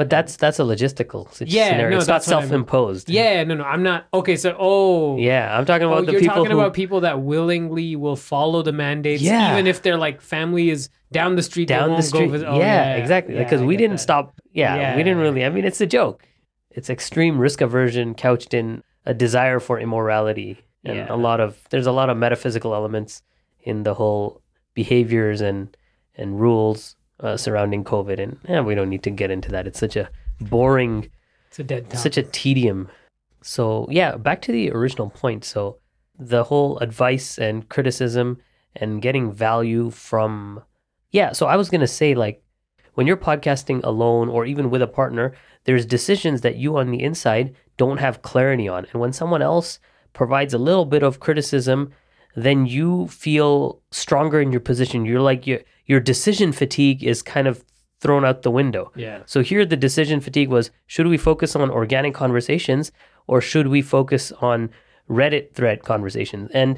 But 0.00 0.08
that's 0.08 0.36
that's 0.36 0.58
a 0.58 0.62
logistical 0.62 1.28
Yeah, 1.44 1.68
scenario. 1.68 1.90
no, 1.90 1.98
it's 1.98 2.08
not 2.08 2.14
that's 2.14 2.26
what 2.28 2.36
I 2.36 2.40
meant. 2.40 2.48
self-imposed. 2.48 3.10
Yeah, 3.10 3.44
no, 3.44 3.54
no, 3.54 3.64
I'm 3.64 3.82
not. 3.82 4.06
Okay, 4.14 4.34
so 4.34 4.56
oh, 4.58 5.18
yeah. 5.18 5.54
I'm 5.54 5.66
talking 5.66 5.86
oh, 5.88 5.92
about 5.92 6.06
the 6.06 6.12
you're 6.12 6.22
people 6.22 6.36
talking 6.36 6.52
who 6.52 6.58
about 6.60 6.72
people 6.72 7.00
that 7.02 7.20
willingly 7.20 7.96
will 7.96 8.16
follow 8.16 8.62
the 8.62 8.72
mandates, 8.72 9.20
Yeah. 9.22 9.52
even 9.52 9.66
if 9.66 9.82
their 9.82 9.98
like 9.98 10.22
family 10.22 10.70
is 10.70 10.88
down 11.12 11.36
the 11.36 11.42
street. 11.42 11.68
they 11.68 11.74
down 11.74 11.88
the 11.88 11.92
won't 11.96 12.04
street. 12.06 12.26
Go 12.28 12.32
visit. 12.32 12.48
Oh, 12.48 12.58
yeah, 12.58 12.94
exactly. 12.96 13.34
yeah, 13.34 13.44
Because 13.44 13.60
I 13.60 13.64
we 13.66 13.74
get 13.74 13.80
didn't 13.82 13.96
that. 13.96 14.08
stop. 14.08 14.40
Yeah, 14.54 14.96
we 14.96 15.02
didn't 15.02 15.18
really. 15.18 15.44
I 15.44 15.50
mean, 15.50 15.66
it's 15.66 15.82
a 15.82 15.86
joke. 15.86 16.24
It's 16.70 16.88
extreme 16.88 17.38
risk 17.38 17.60
aversion 17.60 18.14
couched 18.14 18.54
in 18.54 18.82
a 19.04 19.12
desire 19.12 19.60
for 19.60 19.78
immorality, 19.78 20.64
and 20.82 20.96
Yeah. 20.96 21.12
a 21.14 21.16
lot 21.28 21.40
of 21.40 21.58
there's 21.68 21.86
a 21.86 21.92
lot 21.92 22.08
of 22.08 22.16
metaphysical 22.16 22.74
elements 22.74 23.20
in 23.64 23.82
the 23.82 23.92
whole 23.92 24.40
behaviors 24.72 25.42
and 25.42 25.76
and 26.16 26.40
rules 26.40 26.96
uh, 27.22 27.36
surrounding 27.36 27.84
COVID. 27.84 28.18
And 28.18 28.38
yeah, 28.48 28.60
we 28.60 28.74
don't 28.74 28.90
need 28.90 29.02
to 29.04 29.10
get 29.10 29.30
into 29.30 29.50
that. 29.50 29.66
It's 29.66 29.78
such 29.78 29.96
a 29.96 30.08
boring 30.40 31.10
It's 31.48 31.58
a 31.58 31.64
dead 31.64 31.84
topic. 31.84 31.98
such 31.98 32.16
a 32.16 32.22
tedium. 32.22 32.88
So 33.42 33.86
yeah, 33.90 34.16
back 34.16 34.42
to 34.42 34.52
the 34.52 34.70
original 34.72 35.10
point. 35.10 35.44
So 35.44 35.78
the 36.18 36.44
whole 36.44 36.78
advice 36.78 37.38
and 37.38 37.68
criticism 37.68 38.38
and 38.76 39.02
getting 39.02 39.32
value 39.32 39.90
from 39.90 40.62
yeah. 41.10 41.32
So 41.32 41.46
I 41.46 41.56
was 41.56 41.70
gonna 41.70 41.86
say 41.86 42.14
like 42.14 42.42
when 42.94 43.06
you're 43.06 43.16
podcasting 43.16 43.82
alone 43.84 44.28
or 44.28 44.44
even 44.44 44.70
with 44.70 44.82
a 44.82 44.86
partner, 44.86 45.32
there's 45.64 45.86
decisions 45.86 46.40
that 46.42 46.56
you 46.56 46.76
on 46.76 46.90
the 46.90 47.02
inside 47.02 47.54
don't 47.76 47.98
have 47.98 48.22
clarity 48.22 48.68
on, 48.68 48.86
and 48.92 49.00
when 49.00 49.12
someone 49.12 49.40
else 49.42 49.78
provides 50.12 50.52
a 50.52 50.58
little 50.58 50.84
bit 50.84 51.02
of 51.02 51.20
criticism, 51.20 51.92
then 52.36 52.66
you 52.66 53.06
feel 53.08 53.80
stronger 53.90 54.40
in 54.40 54.52
your 54.52 54.60
position. 54.60 55.06
You're 55.06 55.20
like 55.22 55.46
your 55.46 55.60
your 55.90 56.00
decision 56.12 56.52
fatigue 56.52 57.02
is 57.12 57.20
kind 57.34 57.48
of 57.48 57.64
thrown 58.00 58.24
out 58.24 58.42
the 58.42 58.50
window. 58.60 58.84
yeah, 58.94 59.18
So 59.26 59.38
here 59.42 59.64
the 59.66 59.76
decision 59.88 60.20
fatigue 60.20 60.48
was 60.56 60.70
should 60.86 61.08
we 61.08 61.18
focus 61.18 61.50
on 61.56 61.68
organic 61.80 62.14
conversations 62.14 62.92
or 63.26 63.40
should 63.40 63.66
we 63.74 63.82
focus 63.82 64.32
on 64.52 64.70
Reddit 65.18 65.52
thread 65.56 65.78
conversations? 65.82 66.48
And 66.54 66.72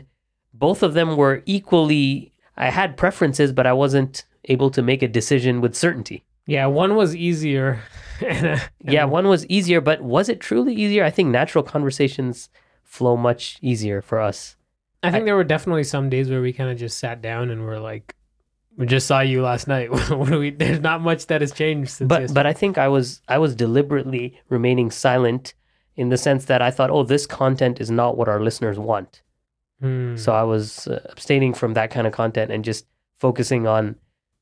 both 0.54 0.83
of 0.83 0.95
them 0.95 1.16
were 1.16 1.42
equally 1.47 2.33
I 2.57 2.71
had 2.71 2.97
preferences 2.97 3.52
but 3.52 3.66
I 3.66 3.75
wasn't 3.85 4.25
able 4.47 4.71
to 4.71 4.83
make 4.90 5.02
a 5.02 5.09
decision 5.21 5.61
with 5.61 5.75
certainty. 5.76 6.19
yeah. 6.47 6.66
One 6.66 6.92
was 6.97 7.14
easier. 7.14 7.69
and, 8.26 8.47
uh, 8.47 8.59
Yeah, 8.97 9.04
one 9.04 9.26
was 9.28 9.47
easier, 9.47 9.81
but 9.81 10.00
was 10.00 10.28
it 10.33 10.40
truly 10.40 10.75
easier? 10.75 11.04
I 11.04 11.11
think 11.11 11.28
natural 11.28 11.64
conversations 11.75 12.49
flow 12.83 13.16
much 13.28 13.59
easier 13.61 14.00
for 14.02 14.19
us. 14.31 14.57
I 15.02 15.11
think 15.11 15.25
there 15.26 15.37
were 15.40 15.52
definitely 15.57 15.85
some 15.85 16.09
days 16.09 16.31
where 16.31 16.40
we 16.40 16.52
kind 16.52 16.71
of 16.71 16.78
just 16.78 16.99
sat 16.99 17.21
down 17.21 17.50
and 17.50 17.61
were 17.62 17.78
like, 17.92 18.14
"We 18.76 18.87
just 18.87 19.07
saw 19.07 19.21
you 19.21 19.43
last 19.43 19.69
night. 19.69 19.91
we? 20.11 20.50
There's 20.50 20.81
not 20.81 21.00
much 21.00 21.26
that 21.26 21.41
has 21.41 21.52
changed 21.52 21.91
since." 21.91 22.09
But 22.09 22.23
yesterday." 22.23 22.35
but 22.35 22.47
I 22.47 22.52
think 22.52 22.79
I 22.79 22.88
was 22.88 23.21
I 23.29 23.38
was 23.38 23.55
deliberately 23.55 24.41
remaining 24.49 24.91
silent 24.91 25.55
in 25.97 26.09
the 26.09 26.17
sense 26.17 26.47
that 26.47 26.62
I 26.62 26.71
thought, 26.71 26.91
"Oh, 26.91 27.02
this 27.02 27.26
content 27.26 27.81
is 27.81 27.91
not 27.91 28.17
what 28.17 28.29
our 28.29 28.41
listeners 28.41 28.79
want." 28.79 29.23
Hmm. 29.81 30.17
So 30.17 30.33
I 30.33 30.45
was 30.45 30.87
uh, 30.87 31.00
abstaining 31.11 31.55
from 31.55 31.75
that 31.75 31.91
kind 31.91 32.07
of 32.07 32.12
content 32.12 32.50
and 32.52 32.64
just 32.64 32.87
focusing 33.19 33.67
on 33.67 33.97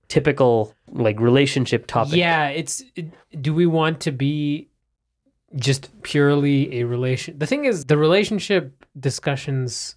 typical 0.09 0.75
like 0.93 1.19
relationship 1.19 1.87
topics. 1.87 2.15
Yeah, 2.15 2.49
it's. 2.49 2.83
It, 2.95 3.07
do 3.41 3.55
we 3.55 3.65
want 3.65 4.01
to 4.01 4.13
be 4.13 4.69
just 5.57 6.03
purely 6.03 6.81
a 6.81 6.85
relation? 6.85 7.39
The 7.39 7.47
thing 7.47 7.65
is, 7.65 7.87
the 7.87 7.97
relationship 7.97 8.85
discussions. 8.99 9.97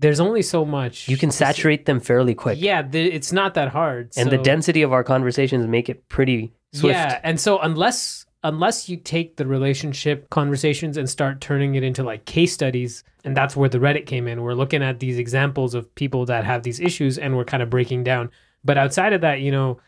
There's 0.00 0.20
only 0.20 0.42
so 0.42 0.64
much 0.64 1.08
You 1.08 1.16
can 1.16 1.30
saturate 1.30 1.86
them 1.86 1.98
fairly 1.98 2.34
quick. 2.34 2.58
Yeah, 2.60 2.82
the, 2.82 3.02
it's 3.02 3.32
not 3.32 3.54
that 3.54 3.68
hard. 3.68 4.12
And 4.16 4.30
the 4.30 4.38
density 4.38 4.82
of 4.82 4.92
our 4.92 5.02
conversations 5.02 5.66
make 5.66 5.88
it 5.88 6.08
pretty 6.08 6.52
swift. 6.72 6.94
Yeah, 6.94 7.20
and 7.24 7.40
so 7.40 7.58
unless 7.58 8.24
unless 8.44 8.88
you 8.88 8.96
take 8.96 9.36
the 9.36 9.46
relationship 9.46 10.30
conversations 10.30 10.96
and 10.96 11.10
start 11.10 11.40
turning 11.40 11.74
it 11.74 11.82
into 11.82 12.04
like 12.04 12.24
case 12.24 12.52
studies, 12.52 13.02
and 13.24 13.36
that's 13.36 13.56
where 13.56 13.68
the 13.68 13.78
Reddit 13.78 14.06
came 14.06 14.28
in. 14.28 14.42
We're 14.42 14.54
looking 14.54 14.82
at 14.82 15.00
these 15.00 15.18
examples 15.18 15.74
of 15.74 15.92
people 15.96 16.24
that 16.26 16.44
have 16.44 16.62
these 16.62 16.78
issues, 16.78 17.18
and 17.18 17.36
we're 17.36 17.44
kind 17.44 17.62
of 17.62 17.70
breaking 17.70 18.04
down 18.04 18.30
But 18.64 18.78
outside 18.78 19.12
of 19.12 19.20
that, 19.22 19.40
you 19.40 19.50
know, 19.50 19.80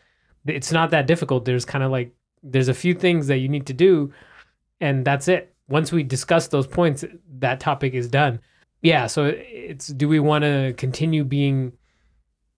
it's 0.45 0.71
not 0.71 0.91
that 0.91 1.07
difficult. 1.07 1.45
There's 1.45 1.65
kind 1.65 1.83
of 1.83 1.91
like 1.91 2.13
there's 2.43 2.67
a 2.67 2.73
few 2.73 2.93
things 2.93 3.27
that 3.27 3.37
you 3.37 3.47
need 3.47 3.67
to 3.67 3.73
do, 3.73 4.11
and 4.79 5.05
that's 5.05 5.27
it. 5.27 5.53
Once 5.67 5.91
we 5.91 6.03
discuss 6.03 6.47
those 6.47 6.67
points, 6.67 7.05
that 7.39 7.59
topic 7.59 7.93
is 7.93 8.07
done. 8.07 8.39
Yeah. 8.81 9.07
So 9.07 9.31
it's 9.35 9.87
do 9.87 10.07
we 10.07 10.19
want 10.19 10.43
to 10.43 10.73
continue 10.77 11.23
being 11.23 11.73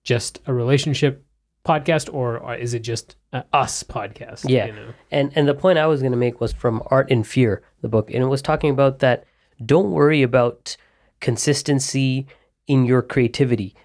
just 0.04 0.40
a 0.48 0.54
relationship 0.54 1.26
podcast, 1.66 2.14
or, 2.14 2.38
or 2.38 2.56
is 2.56 2.74
it 2.74 2.80
just 2.80 3.16
a 3.32 3.44
us 3.54 3.84
podcast? 3.84 4.50
Yeah. 4.50 4.68
You 4.68 4.74
know? 4.74 4.94
And 5.12 5.32
and 5.36 5.48
the 5.48 5.54
point 5.54 5.80
I 5.80 5.88
was 5.88 6.02
going 6.02 6.12
to 6.12 6.18
make 6.18 6.40
was 6.42 6.54
from 6.54 6.82
Art 6.88 7.12
and 7.12 7.26
Fear, 7.26 7.62
the 7.82 7.90
book, 7.90 8.10
and 8.12 8.24
it 8.24 8.28
was 8.28 8.42
talking 8.42 8.70
about 8.70 9.00
that. 9.00 9.26
Don't 9.64 9.92
worry 9.92 10.24
about 10.24 10.76
consistency 11.20 12.28
in 12.68 12.86
your 12.86 13.02
creativity. 13.02 13.76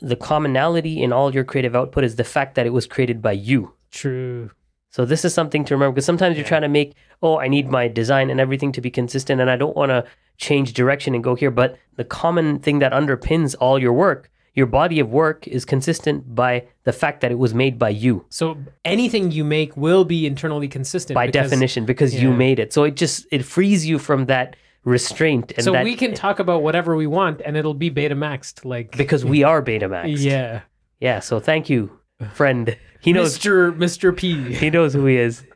The 0.00 0.16
commonality 0.16 1.02
in 1.02 1.12
all 1.12 1.34
your 1.34 1.44
creative 1.44 1.76
output 1.76 2.04
is 2.04 2.16
the 2.16 2.24
fact 2.24 2.54
that 2.54 2.66
it 2.66 2.72
was 2.72 2.86
created 2.86 3.20
by 3.20 3.32
you. 3.32 3.74
True. 3.90 4.50
So 4.90 5.04
this 5.04 5.24
is 5.24 5.32
something 5.32 5.64
to 5.66 5.74
remember 5.74 5.92
because 5.94 6.04
sometimes 6.04 6.36
you're 6.36 6.44
Yeah. 6.44 6.48
trying 6.48 6.62
to 6.62 6.68
make, 6.68 6.94
oh, 7.22 7.38
I 7.38 7.48
need 7.48 7.70
my 7.70 7.88
design 7.88 8.28
and 8.30 8.40
everything 8.40 8.72
to 8.72 8.80
be 8.80 8.90
consistent, 8.90 9.40
and 9.40 9.48
I 9.50 9.56
don't 9.56 9.76
want 9.76 9.90
to 9.90 10.04
change 10.36 10.72
direction 10.74 11.14
and 11.14 11.22
go 11.22 11.34
here. 11.34 11.50
But 11.50 11.76
the 11.96 12.04
common 12.04 12.58
thing 12.58 12.80
that 12.80 12.92
underpins 12.92 13.54
all 13.60 13.78
your 13.78 13.92
work, 13.92 14.30
your 14.54 14.66
body 14.66 14.98
of 14.98 15.08
work, 15.10 15.46
is 15.46 15.64
consistent 15.64 16.34
by 16.34 16.64
the 16.84 16.92
fact 16.92 17.20
that 17.20 17.30
it 17.30 17.38
was 17.38 17.54
made 17.54 17.78
by 17.78 17.90
you, 17.90 18.24
So 18.30 18.56
anything 18.84 19.30
you 19.30 19.44
make 19.44 19.76
will 19.76 20.04
be 20.04 20.26
internally 20.26 20.66
consistent 20.66 21.14
by 21.14 21.26
because- 21.26 21.50
definition, 21.50 21.84
because 21.84 22.20
you 22.20 22.32
made 22.32 22.58
it. 22.58 22.72
So 22.72 22.82
it 22.84 22.96
just 22.96 23.26
it 23.30 23.44
frees 23.44 23.86
you 23.86 23.98
from 23.98 24.26
that 24.26 24.56
restraint 24.84 25.52
and 25.56 25.62
So 25.64 25.72
that 25.72 25.84
we 25.84 25.94
can 25.94 26.14
talk 26.14 26.40
about 26.40 26.62
whatever 26.62 26.96
we 26.96 27.06
want, 27.06 27.42
and 27.44 27.56
it'll 27.56 27.74
be 27.74 27.90
beta 27.90 28.16
maxed 28.16 28.64
Like 28.64 28.96
because 28.96 29.24
we 29.24 29.44
are 29.44 29.62
Betamax. 29.62 30.16
yeah, 30.18 30.62
Yeah. 30.98 31.20
So 31.20 31.38
thank 31.38 31.70
you, 31.70 31.90
friend. 32.32 32.76
He 33.00 33.12
knows. 33.12 33.38
Mr. 33.38 33.76
Mr. 33.76 34.16
P. 34.16 34.54
He 34.54 34.70
knows 34.70 34.92
who 34.94 35.06
he 35.06 35.16
is. 35.16 35.42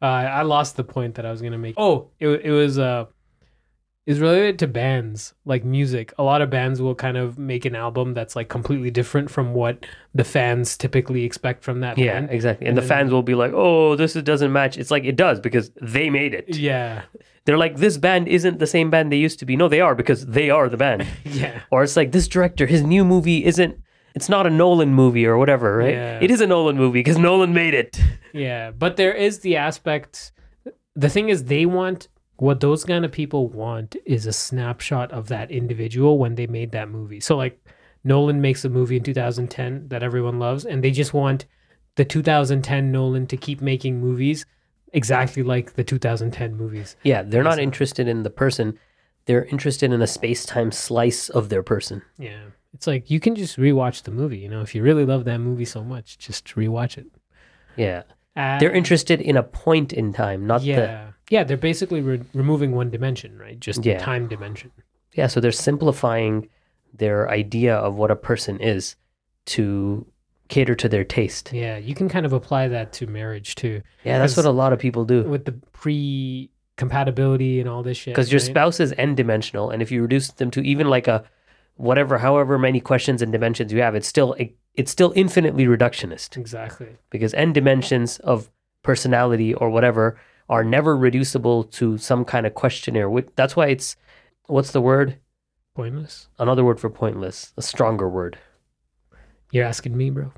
Uh, 0.00 0.04
I 0.06 0.42
lost 0.42 0.76
the 0.76 0.84
point 0.84 1.16
that 1.16 1.26
I 1.26 1.32
was 1.32 1.42
gonna 1.42 1.58
make. 1.58 1.74
Oh, 1.76 2.10
it 2.20 2.28
it 2.28 2.52
was 2.52 2.78
uh, 2.78 3.06
is 4.06 4.20
related 4.20 4.58
to 4.60 4.68
bands 4.68 5.34
like 5.44 5.64
music. 5.64 6.12
A 6.18 6.22
lot 6.22 6.40
of 6.40 6.50
bands 6.50 6.80
will 6.80 6.94
kind 6.94 7.16
of 7.16 7.36
make 7.36 7.64
an 7.64 7.74
album 7.74 8.14
that's 8.14 8.36
like 8.36 8.48
completely 8.48 8.92
different 8.92 9.28
from 9.28 9.54
what 9.54 9.84
the 10.14 10.22
fans 10.22 10.76
typically 10.76 11.24
expect 11.24 11.64
from 11.64 11.80
that 11.80 11.98
Yeah, 11.98 12.12
band. 12.12 12.30
exactly. 12.30 12.66
And, 12.68 12.70
And 12.70 12.76
the 12.78 12.82
then- 12.82 12.88
fans 12.88 13.10
will 13.12 13.24
be 13.24 13.34
like, 13.34 13.50
"Oh, 13.52 13.96
this 13.96 14.14
doesn't 14.14 14.52
match." 14.52 14.78
It's 14.78 14.92
like 14.92 15.02
it 15.04 15.16
does 15.16 15.40
because 15.40 15.72
they 15.82 16.10
made 16.10 16.32
it. 16.32 16.56
Yeah, 16.56 17.02
They're 17.44 17.58
like, 17.58 17.78
"This 17.78 17.96
band 17.98 18.28
isn't 18.28 18.60
the 18.60 18.68
same 18.68 18.90
band 18.90 19.10
they 19.10 19.16
used 19.16 19.40
to 19.40 19.46
be." 19.46 19.56
No, 19.56 19.66
they 19.66 19.80
are 19.80 19.96
because 19.96 20.26
they 20.26 20.48
are 20.48 20.68
the 20.68 20.76
band. 20.76 21.04
yeah, 21.24 21.62
or 21.72 21.82
it's 21.82 21.96
like 21.96 22.12
this 22.12 22.28
director, 22.28 22.66
his 22.66 22.82
new 22.84 23.04
movie 23.04 23.44
isn't. 23.44 23.74
It's 24.14 24.28
not 24.28 24.46
a 24.46 24.50
Nolan 24.50 24.94
movie 24.94 25.26
or 25.26 25.38
whatever, 25.38 25.76
right? 25.76 25.94
Yeah. 25.94 26.18
It 26.20 26.30
is 26.30 26.40
a 26.40 26.46
Nolan 26.46 26.76
movie 26.76 27.00
because 27.00 27.18
Nolan 27.18 27.52
made 27.52 27.74
it. 27.74 28.00
yeah. 28.32 28.70
But 28.70 28.96
there 28.96 29.12
is 29.12 29.40
the 29.40 29.56
aspect. 29.56 30.32
The 30.96 31.08
thing 31.08 31.28
is, 31.28 31.44
they 31.44 31.66
want 31.66 32.08
what 32.36 32.60
those 32.60 32.84
kind 32.84 33.04
of 33.04 33.12
people 33.12 33.48
want 33.48 33.96
is 34.06 34.26
a 34.26 34.32
snapshot 34.32 35.10
of 35.12 35.28
that 35.28 35.50
individual 35.50 36.18
when 36.18 36.36
they 36.36 36.46
made 36.46 36.72
that 36.72 36.88
movie. 36.88 37.20
So 37.20 37.36
like 37.36 37.60
Nolan 38.04 38.40
makes 38.40 38.64
a 38.64 38.68
movie 38.68 38.96
in 38.96 39.02
2010 39.02 39.88
that 39.88 40.02
everyone 40.02 40.38
loves, 40.38 40.64
and 40.64 40.82
they 40.82 40.90
just 40.90 41.12
want 41.12 41.46
the 41.96 42.04
2010 42.04 42.92
Nolan 42.92 43.26
to 43.26 43.36
keep 43.36 43.60
making 43.60 44.00
movies 44.00 44.46
exactly 44.92 45.42
like 45.42 45.74
the 45.74 45.84
2010 45.84 46.56
movies. 46.56 46.96
Yeah, 47.02 47.22
they're 47.22 47.42
not 47.42 47.58
interested 47.58 48.08
in 48.08 48.22
the 48.22 48.30
person. 48.30 48.78
They're 49.26 49.44
interested 49.46 49.92
in 49.92 50.00
a 50.00 50.06
space-time 50.06 50.72
slice 50.72 51.28
of 51.28 51.48
their 51.48 51.62
person. 51.62 52.02
Yeah. 52.18 52.44
It's 52.74 52.86
like 52.86 53.10
you 53.10 53.18
can 53.20 53.34
just 53.34 53.56
rewatch 53.58 54.02
the 54.02 54.10
movie, 54.10 54.38
you 54.38 54.48
know, 54.48 54.60
if 54.60 54.74
you 54.74 54.82
really 54.82 55.04
love 55.04 55.24
that 55.24 55.38
movie 55.38 55.64
so 55.64 55.82
much, 55.82 56.18
just 56.18 56.44
rewatch 56.54 56.98
it. 56.98 57.06
Yeah, 57.76 58.02
Uh, 58.36 58.58
they're 58.58 58.72
interested 58.72 59.20
in 59.20 59.36
a 59.36 59.42
point 59.42 59.92
in 59.92 60.12
time, 60.12 60.46
not 60.46 60.60
the 60.60 60.66
yeah. 60.68 61.10
Yeah, 61.30 61.44
they're 61.44 61.56
basically 61.56 62.00
re- 62.00 62.22
removing 62.34 62.72
one 62.72 62.90
dimension, 62.90 63.38
right? 63.38 63.58
Just 63.60 63.84
Yeah. 63.84 63.98
the 63.98 64.04
time 64.04 64.28
dimension. 64.28 64.70
Yeah, 65.14 65.26
so 65.26 65.40
they're 65.40 65.52
simplifying 65.52 66.48
their 66.94 67.28
idea 67.30 67.74
of 67.76 67.96
what 67.96 68.10
a 68.10 68.16
person 68.16 68.60
is 68.60 68.96
to 69.46 70.06
cater 70.48 70.74
to 70.74 70.88
their 70.88 71.04
taste. 71.04 71.52
Yeah, 71.52 71.76
you 71.78 71.94
can 71.94 72.08
kind 72.08 72.24
of 72.26 72.32
apply 72.32 72.68
that 72.68 72.92
to 72.94 73.06
marriage 73.06 73.54
too, 73.54 73.82
Yeah, 74.04 74.18
that's 74.18 74.36
what 74.36 74.46
a 74.46 74.50
lot 74.50 74.72
of 74.72 74.78
people 74.78 75.04
do. 75.04 75.22
with 75.24 75.44
the 75.44 75.52
pre 75.72 76.50
compatibility 76.76 77.60
and 77.60 77.68
all 77.68 77.82
this 77.82 77.96
shit. 77.98 78.14
Because 78.14 78.30
your 78.32 78.38
right? 78.40 78.46
spouse 78.46 78.80
is 78.80 78.94
n 78.96 79.14
dimensional, 79.14 79.70
and 79.70 79.82
if 79.82 79.90
you 79.90 80.00
reduce 80.02 80.28
them 80.30 80.50
to 80.52 80.60
even 80.62 80.88
like 80.88 81.08
a 81.08 81.24
whatever, 81.78 82.18
however 82.18 82.58
many 82.58 82.80
questions 82.80 83.22
and 83.22 83.32
dimensions 83.32 83.72
you 83.72 83.80
have, 83.80 83.94
it's 83.94 84.06
still 84.06 84.36
it's 84.74 84.90
still 84.90 85.12
infinitely 85.16 85.64
reductionist. 85.66 86.36
Exactly. 86.36 86.88
Because 87.10 87.32
n 87.34 87.52
dimensions 87.52 88.18
of 88.18 88.50
personality 88.82 89.54
or 89.54 89.70
whatever 89.70 90.20
are 90.48 90.64
never 90.64 90.96
reducible 90.96 91.64
to 91.64 91.98
some 91.98 92.24
kind 92.24 92.46
of 92.46 92.54
questionnaire. 92.54 93.10
That's 93.36 93.56
why 93.56 93.68
it's 93.68 93.96
what's 94.46 94.72
the 94.72 94.80
word? 94.80 95.18
Pointless. 95.74 96.28
Another 96.38 96.64
word 96.64 96.80
for 96.80 96.90
pointless. 96.90 97.52
A 97.56 97.62
stronger 97.62 98.08
word. 98.08 98.38
You're 99.52 99.64
asking 99.64 99.96
me, 99.96 100.10
bro. 100.10 100.32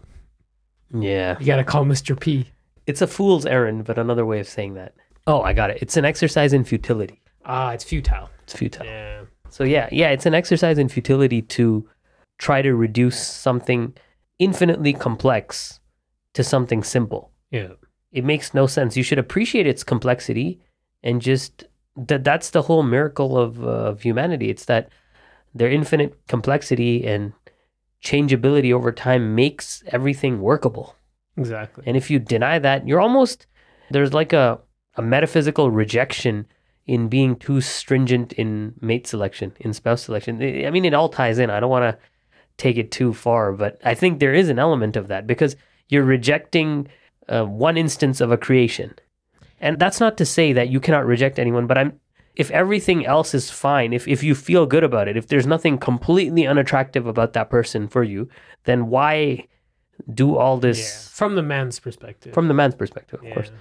Yeah. 0.94 1.37
You 1.38 1.47
gotta 1.47 1.64
call 1.64 1.85
Mr. 1.85 2.18
P. 2.18 2.50
It's 2.87 3.02
a 3.02 3.06
fool's 3.06 3.47
errand, 3.47 3.85
but 3.85 3.99
another 3.99 4.26
way 4.26 4.40
of 4.40 4.49
saying 4.49 4.75
that. 4.75 4.94
Oh, 5.26 5.42
I 5.42 5.52
got 5.52 5.70
it. 5.70 5.78
It's 5.80 5.97
an 5.97 6.04
exercise 6.04 6.52
in 6.52 6.64
futility. 6.64 7.20
Ah, 7.44 7.70
it's 7.73 7.85
futile. 7.85 8.30
It's 8.42 8.54
futile. 8.54 8.85
Yeah. 8.85 9.23
So 9.50 9.64
yeah, 9.64 9.88
yeah, 9.92 10.11
it's 10.11 10.26
an 10.26 10.35
exercise 10.35 10.78
in 10.78 10.88
futility 10.88 11.42
to 11.42 11.88
try 12.38 12.62
to 12.62 12.75
reduce 12.75 13.19
something 13.21 13.95
infinitely 14.38 14.92
complex 14.92 15.80
to 16.35 16.42
something 16.42 16.83
simple. 16.83 17.30
Yeah. 17.50 17.73
It 18.12 18.25
makes 18.25 18.54
no 18.54 18.66
sense. 18.66 18.97
You 18.97 19.02
should 19.02 19.19
appreciate 19.19 19.66
its 19.66 19.85
complexity 19.85 20.61
and 21.02 21.21
just 21.21 21.64
that 21.97 22.25
that's 22.25 22.50
the 22.50 22.62
whole 22.62 22.83
miracle 22.83 23.37
of 23.37 23.62
uh, 23.62 23.90
of 23.90 24.02
humanity. 24.02 24.50
It's 24.50 24.64
that 24.66 24.88
their 25.54 25.71
infinite 25.71 26.19
complexity 26.28 27.07
and 27.07 27.33
changeability 28.00 28.73
over 28.73 28.92
time 28.92 29.35
makes 29.35 29.83
everything 29.88 30.40
workable. 30.40 30.97
Exactly. 31.37 31.85
And 31.87 31.97
if 31.97 32.11
you 32.11 32.19
deny 32.19 32.59
that, 32.59 32.87
you're 32.87 33.00
almost 33.00 33.47
there's 33.90 34.12
like 34.14 34.33
a 34.33 34.61
a 34.97 35.02
metaphysical 35.02 35.71
rejection 35.71 36.47
in 36.94 37.09
being 37.09 37.37
too 37.37 37.61
stringent 37.61 38.32
in 38.42 38.50
mate 38.80 39.06
selection, 39.06 39.49
in 39.61 39.73
spouse 39.73 40.02
selection. 40.02 40.32
I 40.66 40.70
mean, 40.75 40.85
it 40.85 40.94
all 40.94 41.09
ties 41.09 41.38
in. 41.38 41.49
I 41.50 41.61
don't 41.61 41.70
want 41.76 41.87
to 41.90 41.99
take 42.56 42.76
it 42.82 42.90
too 42.90 43.12
far, 43.14 43.52
but 43.62 43.73
I 43.85 43.94
think 44.00 44.12
there 44.18 44.35
is 44.42 44.49
an 44.50 44.59
element 44.59 44.97
of 44.97 45.06
that 45.09 45.26
because 45.26 45.56
you're 45.88 46.04
rejecting 46.16 46.88
uh, 47.28 47.44
one 47.44 47.76
instance 47.76 48.20
of 48.20 48.30
a 48.32 48.37
creation. 48.47 48.94
And 49.61 49.78
that's 49.78 50.00
not 50.00 50.16
to 50.18 50.25
say 50.25 50.52
that 50.54 50.68
you 50.73 50.80
cannot 50.80 51.06
reject 51.06 51.38
anyone, 51.38 51.66
but 51.66 51.78
I'm 51.78 51.92
if 52.37 52.50
everything 52.52 53.04
else 53.14 53.35
is 53.35 53.50
fine, 53.50 53.92
if 53.99 54.04
if 54.09 54.20
you 54.23 54.35
feel 54.35 54.64
good 54.75 54.85
about 54.90 55.09
it, 55.09 55.16
if 55.16 55.26
there's 55.26 55.47
nothing 55.54 55.78
completely 55.78 56.47
unattractive 56.52 57.06
about 57.06 57.32
that 57.35 57.50
person 57.50 57.88
for 57.88 58.02
you, 58.02 58.28
then 58.64 58.80
why 58.94 59.47
do 60.20 60.37
all 60.42 60.56
Yeah. 60.56 60.62
this 60.68 61.09
From 61.20 61.35
the 61.35 61.42
man's 61.42 61.78
perspective. 61.80 62.32
from 62.35 62.49
the 62.49 62.54
man's 62.54 62.75
perspective, 62.75 63.20
of 63.20 63.26
yeah. 63.26 63.35
course. 63.35 63.52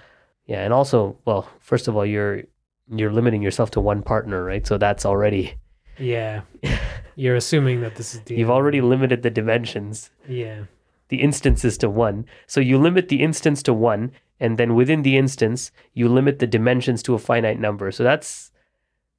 Yeah, 0.52 0.64
and 0.66 0.74
also, 0.74 1.18
well, 1.26 1.44
first 1.60 1.88
of 1.88 1.96
all, 1.96 2.06
you're 2.06 2.44
you're 2.90 3.12
limiting 3.12 3.42
yourself 3.42 3.72
to 3.72 3.80
one 3.82 4.02
partner, 4.02 4.44
right? 4.44 4.66
So 4.66 4.78
that's 4.78 5.06
already 5.06 5.56
Yeah. 5.98 6.42
You're 7.16 7.36
assuming 7.36 7.82
that 7.82 7.96
this 7.96 8.16
is 8.16 8.22
the 8.22 8.36
you've 8.36 8.50
already 8.50 8.80
limited 8.80 9.24
the 9.24 9.30
dimensions, 9.30 10.10
Yeah. 10.28 10.64
the 11.10 11.22
instances 11.22 11.78
to 11.80 11.90
one. 11.90 12.26
So 12.48 12.62
you 12.62 12.78
limit 12.78 13.10
the 13.10 13.22
instance 13.22 13.62
to 13.64 13.74
one, 13.74 14.12
and 14.40 14.58
then 14.58 14.74
within 14.74 15.02
the 15.02 15.18
instance, 15.18 15.72
you 15.94 16.08
limit 16.08 16.40
the 16.40 16.48
dimensions 16.48 17.04
to 17.04 17.16
a 17.16 17.20
finite 17.20 17.60
number. 17.60 17.92
So 17.92 18.04
that's 18.04 18.52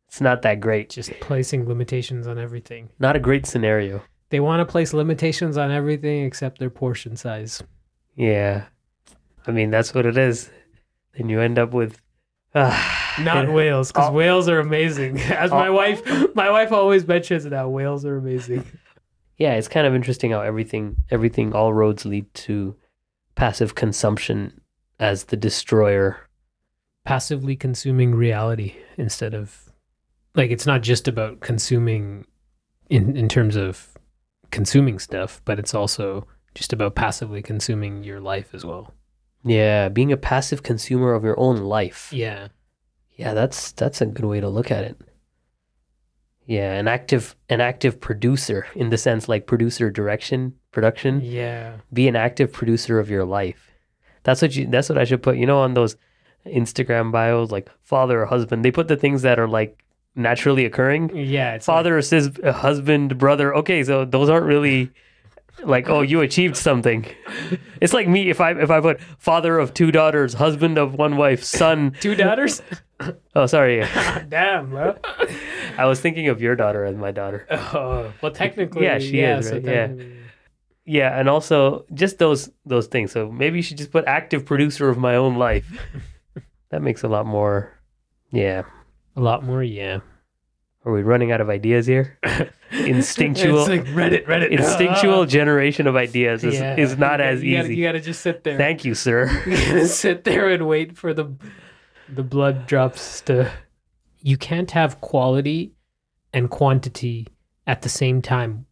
it's 0.08 0.20
not 0.20 0.40
that 0.42 0.60
great. 0.60 0.88
Just 0.88 1.12
placing 1.20 1.68
limitations 1.68 2.26
on 2.26 2.38
everything. 2.38 2.88
Not 2.98 3.16
a 3.16 3.20
great 3.20 3.44
scenario. 3.46 4.02
They 4.30 4.40
want 4.40 4.60
to 4.66 4.72
place 4.72 4.92
limitations 4.94 5.56
on 5.58 5.70
everything 5.70 6.24
except 6.24 6.58
their 6.58 6.70
portion 6.70 7.16
size. 7.16 7.62
Yeah. 8.16 8.64
I 9.46 9.50
mean, 9.50 9.70
that's 9.70 9.92
what 9.94 10.06
it 10.06 10.16
is. 10.16 10.50
Then 11.16 11.28
you 11.28 11.40
end 11.40 11.58
up 11.58 11.72
with 11.74 12.00
Ah, 12.54 13.14
not 13.22 13.44
it- 13.44 13.52
whales, 13.52 13.92
because 13.92 14.08
Oh. 14.08 14.12
whales 14.12 14.48
are 14.48 14.58
amazing. 14.58 15.18
As 15.44 15.50
my 15.50 15.68
Oh. 15.68 15.74
wife, 15.74 16.34
my 16.34 16.50
wife 16.50 16.72
always 16.72 17.06
mentions 17.06 17.44
now, 17.46 17.68
whales 17.68 18.04
are 18.04 18.16
amazing. 18.16 18.64
yeah, 19.38 19.54
it's 19.54 19.68
kind 19.68 19.86
of 19.86 19.94
interesting 19.94 20.32
how 20.32 20.40
everything 20.40 20.96
everything 21.10 21.52
all 21.54 21.72
roads 21.72 22.04
lead 22.04 22.32
to 22.34 22.76
passive 23.36 23.74
consumption 23.74 24.60
as 24.98 25.24
the 25.24 25.36
destroyer. 25.36 26.18
Passively 27.04 27.56
consuming 27.56 28.14
reality 28.14 28.74
instead 28.98 29.32
of, 29.32 29.72
like, 30.34 30.50
it's 30.50 30.66
not 30.66 30.82
just 30.82 31.08
about 31.08 31.40
consuming, 31.40 32.26
in 32.90 33.16
in 33.16 33.28
terms 33.28 33.56
of 33.56 33.88
consuming 34.50 34.98
stuff, 34.98 35.40
but 35.44 35.58
it's 35.58 35.74
also 35.74 36.26
just 36.54 36.72
about 36.72 36.94
passively 36.96 37.40
consuming 37.42 38.02
your 38.04 38.20
life 38.20 38.52
as 38.54 38.64
well. 38.64 38.92
Yeah, 39.44 39.88
being 39.88 40.12
a 40.12 40.16
passive 40.16 40.62
consumer 40.62 41.14
of 41.14 41.24
your 41.24 41.38
own 41.38 41.58
life. 41.58 42.12
Yeah. 42.12 42.48
Yeah, 43.16 43.34
that's 43.34 43.72
that's 43.72 44.00
a 44.00 44.06
good 44.06 44.24
way 44.24 44.40
to 44.40 44.48
look 44.48 44.70
at 44.70 44.84
it. 44.84 45.00
Yeah, 46.46 46.72
an 46.72 46.88
active 46.88 47.36
an 47.48 47.60
active 47.60 48.00
producer 48.00 48.66
in 48.74 48.90
the 48.90 48.98
sense 48.98 49.28
like 49.28 49.46
producer 49.46 49.90
direction 49.90 50.54
production. 50.72 51.20
Yeah. 51.22 51.76
Be 51.92 52.08
an 52.08 52.16
active 52.16 52.52
producer 52.52 52.98
of 52.98 53.10
your 53.10 53.24
life. 53.24 53.70
That's 54.22 54.42
what 54.42 54.54
you. 54.56 54.66
That's 54.66 54.88
what 54.88 54.98
I 54.98 55.04
should 55.04 55.22
put. 55.22 55.36
You 55.36 55.46
know, 55.46 55.60
on 55.60 55.74
those 55.74 55.96
Instagram 56.46 57.12
bios, 57.12 57.50
like 57.50 57.70
father 57.82 58.22
or 58.22 58.26
husband, 58.26 58.64
they 58.64 58.70
put 58.70 58.88
the 58.88 58.96
things 58.96 59.22
that 59.22 59.38
are 59.38 59.48
like 59.48 59.82
naturally 60.14 60.64
occurring. 60.64 61.14
Yeah. 61.16 61.58
Father 61.58 61.98
or 61.98 62.02
sis, 62.02 62.30
uh, 62.42 62.52
husband, 62.52 63.18
brother. 63.18 63.54
Okay, 63.56 63.84
so 63.84 64.04
those 64.04 64.28
aren't 64.28 64.46
really 64.46 64.90
like 65.62 65.88
oh 65.88 66.00
you 66.02 66.20
achieved 66.20 66.56
something. 66.56 67.06
It's 67.80 67.92
like 67.92 68.08
me 68.08 68.30
if 68.30 68.40
I 68.40 68.52
if 68.52 68.70
I 68.70 68.80
put 68.80 69.00
father 69.18 69.58
of 69.58 69.74
two 69.74 69.90
daughters, 69.92 70.34
husband 70.34 70.78
of 70.78 70.94
one 70.94 71.16
wife, 71.16 71.42
son. 71.44 71.92
two 72.00 72.14
daughters. 72.14 72.62
Oh, 73.34 73.46
sorry. 73.46 73.80
Damn, 74.28 74.68
bro. 74.68 74.94
I 75.78 75.86
was 75.86 76.00
thinking 76.02 76.28
of 76.28 76.42
your 76.42 76.54
daughter 76.54 76.84
as 76.84 76.94
my 76.96 77.12
daughter. 77.12 77.46
Oh, 77.50 78.12
well, 78.20 78.30
technically, 78.30 78.82
Yeah, 78.84 78.98
she 78.98 79.20
is, 79.20 79.48
so? 79.48 79.56
Yeah. 79.56 79.90
Yeah, 80.84 81.18
and 81.18 81.26
also 81.26 81.86
just 81.94 82.18
those 82.18 82.50
those 82.66 82.88
things. 82.88 83.10
So 83.12 83.32
maybe 83.32 83.56
you 83.56 83.62
should 83.62 83.78
just 83.78 83.90
put 83.90 84.04
active 84.04 84.44
producer 84.44 84.90
of 84.90 84.98
my 84.98 85.16
own 85.16 85.36
life. 85.36 85.64
that 86.68 86.82
makes 86.82 87.02
a 87.02 87.08
lot 87.08 87.24
more. 87.24 87.72
Yeah. 88.32 88.64
A 89.16 89.20
lot 89.22 89.44
more, 89.44 89.62
yeah. 89.62 90.00
Are 90.84 90.92
we 90.92 91.02
running 91.02 91.30
out 91.30 91.40
of 91.40 91.50
ideas 91.50 91.86
here? 91.86 92.18
Instinctual 92.72 93.60
It's 93.60 93.68
like 93.68 93.84
Reddit, 93.86 94.24
Reddit. 94.26 94.50
instinctual 94.50 95.26
generation 95.26 95.86
of 95.86 95.96
ideas 95.96 96.42
is, 96.44 96.54
Yeah. 96.54 96.76
is 96.76 96.96
not 96.96 97.20
as 97.20 97.42
you 97.42 97.56
gotta, 97.56 97.66
easy. 97.68 97.76
you 97.76 97.84
gotta 97.86 98.00
just 98.00 98.22
sit 98.22 98.44
there. 98.44 98.56
Thank 98.56 98.84
you, 98.84 98.94
sir. 98.94 99.26
you 99.46 99.56
gotta 99.56 99.86
sit 99.88 100.24
there 100.24 100.48
and 100.48 100.66
wait 100.66 100.96
for 100.96 101.12
the 101.12 101.34
the 102.08 102.22
blood 102.22 102.66
drops 102.66 103.20
to. 103.22 103.50
You 104.22 104.36
can't 104.36 104.70
have 104.72 105.00
quality 105.00 105.72
and 106.32 106.48
quantity 106.50 107.26
at 107.66 107.82
the 107.82 107.88
same 107.88 108.20
time, 108.22 108.66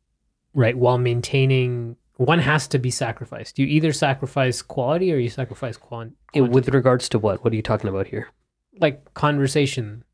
right? 0.54 0.76
While 0.76 0.98
maintaining, 0.98 1.96
one 2.16 2.38
has 2.40 2.66
to 2.68 2.78
be 2.78 2.90
sacrificed. 2.90 3.58
You 3.58 3.66
either 3.66 3.92
sacrifice 3.92 4.60
quality 4.62 5.12
or 5.12 5.16
you 5.18 5.28
sacrifice 5.28 5.76
quant. 5.76 6.14
Quantity. 6.32 6.52
With 6.52 6.68
regards 6.70 7.08
to 7.10 7.18
what? 7.18 7.44
What 7.44 7.52
are 7.52 7.56
you 7.56 7.62
talking 7.62 7.88
about 7.90 8.06
here? 8.06 8.28
like 8.80 9.12
conversation. 9.14 10.04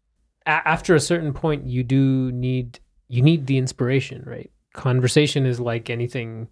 A- 0.47 0.69
after 0.69 0.95
a 0.95 1.01
certain 1.01 1.33
point, 1.33 1.67
you 1.67 1.83
do 1.83 2.31
need 2.33 2.81
you 3.09 3.23
need 3.23 3.47
the 3.47 3.59
inspiration, 3.59 4.23
right? 4.27 4.51
Conversation 4.73 5.47
is 5.47 5.61
like 5.61 5.91
anything. 5.91 6.49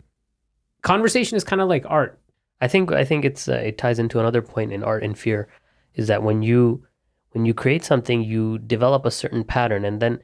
Conversation 0.82 1.36
is 1.36 1.44
kind 1.44 1.62
of 1.62 1.68
like 1.68 1.84
art. 1.88 2.18
I 2.60 2.68
think 2.68 2.92
I 2.92 3.04
think 3.04 3.24
it's 3.24 3.48
uh, 3.48 3.54
it 3.54 3.78
ties 3.78 3.98
into 3.98 4.20
another 4.20 4.42
point 4.42 4.72
in 4.72 4.84
art 4.84 5.02
and 5.02 5.18
fear, 5.18 5.48
is 5.94 6.06
that 6.06 6.22
when 6.22 6.42
you 6.42 6.84
when 7.32 7.44
you 7.44 7.54
create 7.54 7.84
something, 7.84 8.22
you 8.22 8.58
develop 8.58 9.04
a 9.04 9.10
certain 9.10 9.44
pattern, 9.44 9.84
and 9.84 10.00
then 10.00 10.20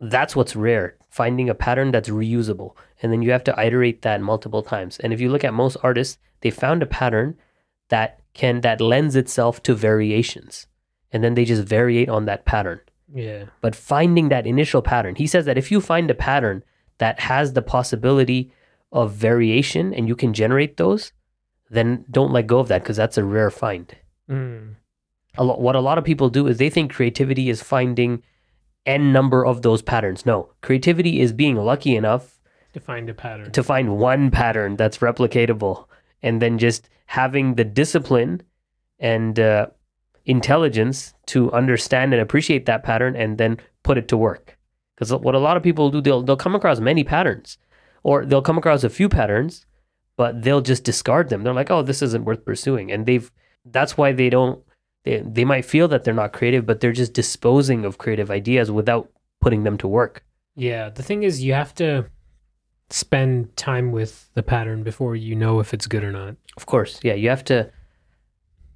that's 0.00 0.34
what's 0.34 0.56
rare. 0.56 0.96
Finding 1.10 1.48
a 1.48 1.54
pattern 1.54 1.92
that's 1.92 2.08
reusable, 2.08 2.74
and 3.00 3.12
then 3.12 3.22
you 3.22 3.30
have 3.30 3.44
to 3.44 3.54
iterate 3.58 4.02
that 4.02 4.20
multiple 4.20 4.62
times. 4.62 4.98
And 4.98 5.12
if 5.12 5.20
you 5.20 5.30
look 5.30 5.44
at 5.44 5.54
most 5.54 5.76
artists, 5.82 6.18
they 6.40 6.50
found 6.50 6.82
a 6.82 6.86
pattern 6.86 7.36
that 7.88 8.20
can 8.34 8.60
that 8.62 8.80
lends 8.80 9.16
itself 9.16 9.62
to 9.62 9.74
variations, 9.74 10.66
and 11.12 11.22
then 11.24 11.34
they 11.34 11.44
just 11.44 11.64
variate 11.64 12.08
on 12.08 12.24
that 12.26 12.44
pattern. 12.44 12.80
Yeah. 13.12 13.46
But 13.60 13.74
finding 13.76 14.28
that 14.30 14.46
initial 14.46 14.82
pattern, 14.82 15.14
he 15.16 15.26
says 15.26 15.44
that 15.46 15.58
if 15.58 15.70
you 15.70 15.80
find 15.80 16.10
a 16.10 16.14
pattern 16.14 16.62
that 16.98 17.20
has 17.20 17.52
the 17.52 17.62
possibility 17.62 18.52
of 18.92 19.12
variation 19.12 19.92
and 19.94 20.08
you 20.08 20.16
can 20.16 20.32
generate 20.32 20.76
those, 20.76 21.12
then 21.70 22.04
don't 22.10 22.32
let 22.32 22.46
go 22.46 22.58
of 22.58 22.68
that 22.68 22.82
because 22.82 22.96
that's 22.96 23.18
a 23.18 23.24
rare 23.24 23.50
find. 23.50 23.94
Mm. 24.30 24.74
A 25.38 25.44
what 25.44 25.76
a 25.76 25.80
lot 25.80 25.98
of 25.98 26.04
people 26.04 26.30
do 26.30 26.46
is 26.46 26.56
they 26.58 26.70
think 26.70 26.92
creativity 26.92 27.50
is 27.50 27.62
finding 27.62 28.22
n 28.86 29.12
number 29.12 29.44
of 29.44 29.62
those 29.62 29.82
patterns. 29.82 30.24
No, 30.24 30.50
creativity 30.62 31.20
is 31.20 31.32
being 31.32 31.56
lucky 31.56 31.94
enough 31.96 32.40
To 32.72 32.80
find 32.80 33.08
a 33.10 33.14
pattern. 33.14 33.50
to 33.52 33.62
find 33.62 33.98
one 33.98 34.30
pattern 34.30 34.76
that's 34.76 34.98
replicatable 34.98 35.86
and 36.22 36.40
then 36.40 36.56
just 36.58 36.88
having 37.06 37.54
the 37.56 37.64
discipline 37.64 38.42
and 38.98 39.38
uh, 39.38 39.66
intelligence 40.26 41.14
to 41.26 41.50
understand 41.52 42.12
and 42.12 42.20
appreciate 42.20 42.66
that 42.66 42.82
pattern 42.82 43.16
and 43.16 43.38
then 43.38 43.58
put 43.82 43.98
it 43.98 44.08
to 44.08 44.16
work 44.16 44.58
because 44.94 45.12
what 45.12 45.34
a 45.34 45.38
lot 45.38 45.56
of 45.56 45.62
people 45.62 45.90
do 45.90 46.00
they'll, 46.00 46.22
they'll 46.22 46.36
come 46.36 46.54
across 46.54 46.80
many 46.80 47.04
patterns 47.04 47.58
or 48.02 48.24
they'll 48.26 48.42
come 48.42 48.58
across 48.58 48.84
a 48.84 48.90
few 48.90 49.08
patterns 49.08 49.64
but 50.16 50.42
they'll 50.42 50.60
just 50.60 50.84
discard 50.84 51.28
them 51.28 51.42
they're 51.42 51.54
like 51.54 51.70
oh 51.70 51.82
this 51.82 52.02
isn't 52.02 52.24
worth 52.24 52.44
pursuing 52.44 52.90
and 52.90 53.06
they've 53.06 53.30
that's 53.66 53.96
why 53.96 54.12
they 54.12 54.28
don't 54.28 54.62
they, 55.04 55.20
they 55.24 55.44
might 55.44 55.64
feel 55.64 55.86
that 55.88 56.04
they're 56.04 56.12
not 56.12 56.32
creative 56.32 56.66
but 56.66 56.80
they're 56.80 56.92
just 56.92 57.12
disposing 57.12 57.84
of 57.84 57.98
creative 57.98 58.30
ideas 58.30 58.70
without 58.70 59.10
putting 59.40 59.62
them 59.62 59.78
to 59.78 59.86
work 59.86 60.24
yeah. 60.56 60.88
The 60.88 61.02
thing 61.02 61.22
is, 61.22 61.44
you 61.44 61.52
have 61.52 61.74
to 61.76 62.06
spend 62.88 63.56
time 63.56 63.92
with 63.92 64.30
the 64.34 64.42
pattern 64.42 64.82
before 64.82 65.14
you 65.14 65.34
know 65.34 65.60
if 65.60 65.74
it's 65.74 65.86
good 65.86 66.02
or 66.02 66.10
not. 66.10 66.36
Of 66.56 66.66
course, 66.66 66.98
yeah. 67.04 67.14
You 67.14 67.28
have 67.28 67.44
to 67.44 67.70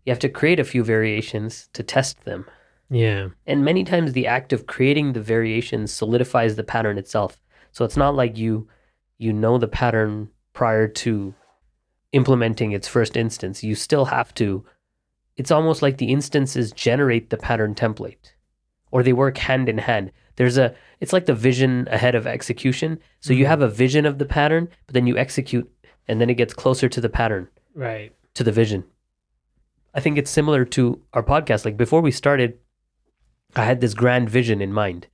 you 0.05 0.11
have 0.11 0.19
to 0.21 0.29
create 0.29 0.61
a 0.61 0.65
few 0.65 0.83
variations 0.85 1.69
to 1.73 1.83
test 1.83 2.25
them. 2.25 2.47
Yeah. 2.91 3.29
And 3.47 3.65
many 3.65 3.85
times 3.85 4.13
the 4.13 4.27
act 4.27 4.53
of 4.53 4.67
creating 4.67 5.13
the 5.13 5.21
variations 5.21 5.93
solidifies 5.93 6.57
the 6.57 6.65
pattern 6.65 6.99
itself. 6.99 7.41
So 7.73 7.85
it's 7.85 7.97
not 7.97 8.15
like 8.15 8.37
you 8.37 8.69
you 9.19 9.33
know 9.33 9.59
the 9.59 9.69
pattern 9.69 10.29
prior 10.55 10.89
to 10.89 11.35
implementing 12.13 12.73
its 12.73 12.89
first 12.89 13.17
instance. 13.17 13.63
You 13.63 13.75
still 13.75 14.07
have 14.07 14.35
to 14.35 14.65
it's 15.37 15.51
almost 15.51 15.81
like 15.81 15.97
the 15.99 16.11
instances 16.13 16.73
generate 16.73 17.31
the 17.31 17.37
pattern 17.37 17.75
template 17.75 18.33
or 18.91 19.03
they 19.03 19.13
work 19.13 19.39
hand 19.39 19.69
in 19.69 19.79
hand. 19.79 20.11
There's 20.37 20.59
a 20.59 20.75
it's 21.01 21.13
like 21.13 21.27
the 21.27 21.35
vision 21.35 21.87
ahead 21.91 22.15
of 22.15 22.27
execution. 22.27 22.99
So 23.21 23.33
you 23.33 23.45
Mhm. 23.45 23.49
have 23.49 23.63
a 23.63 23.69
vision 23.69 24.05
of 24.07 24.19
the 24.19 24.25
pattern, 24.27 24.69
but 24.87 24.95
then 24.95 25.07
you 25.07 25.17
execute 25.17 25.71
and 26.09 26.21
then 26.21 26.29
it 26.31 26.35
gets 26.35 26.53
closer 26.55 26.89
to 26.89 27.01
the 27.01 27.09
pattern 27.09 27.49
Right. 27.75 28.13
to 28.35 28.43
the 28.43 28.53
vision. 28.53 28.85
I 29.95 30.01
think 30.01 30.19
it's 30.19 30.31
similar 30.31 30.65
to 30.67 31.01
our 31.13 31.23
podcast. 31.23 31.65
Like 31.65 31.77
before 31.77 32.01
we 32.01 32.11
started, 32.11 32.59
I 33.57 33.65
had 33.65 33.81
this 33.81 33.95
grand 33.95 34.31
vision 34.31 34.61
in 34.61 34.73
mind. 34.73 35.07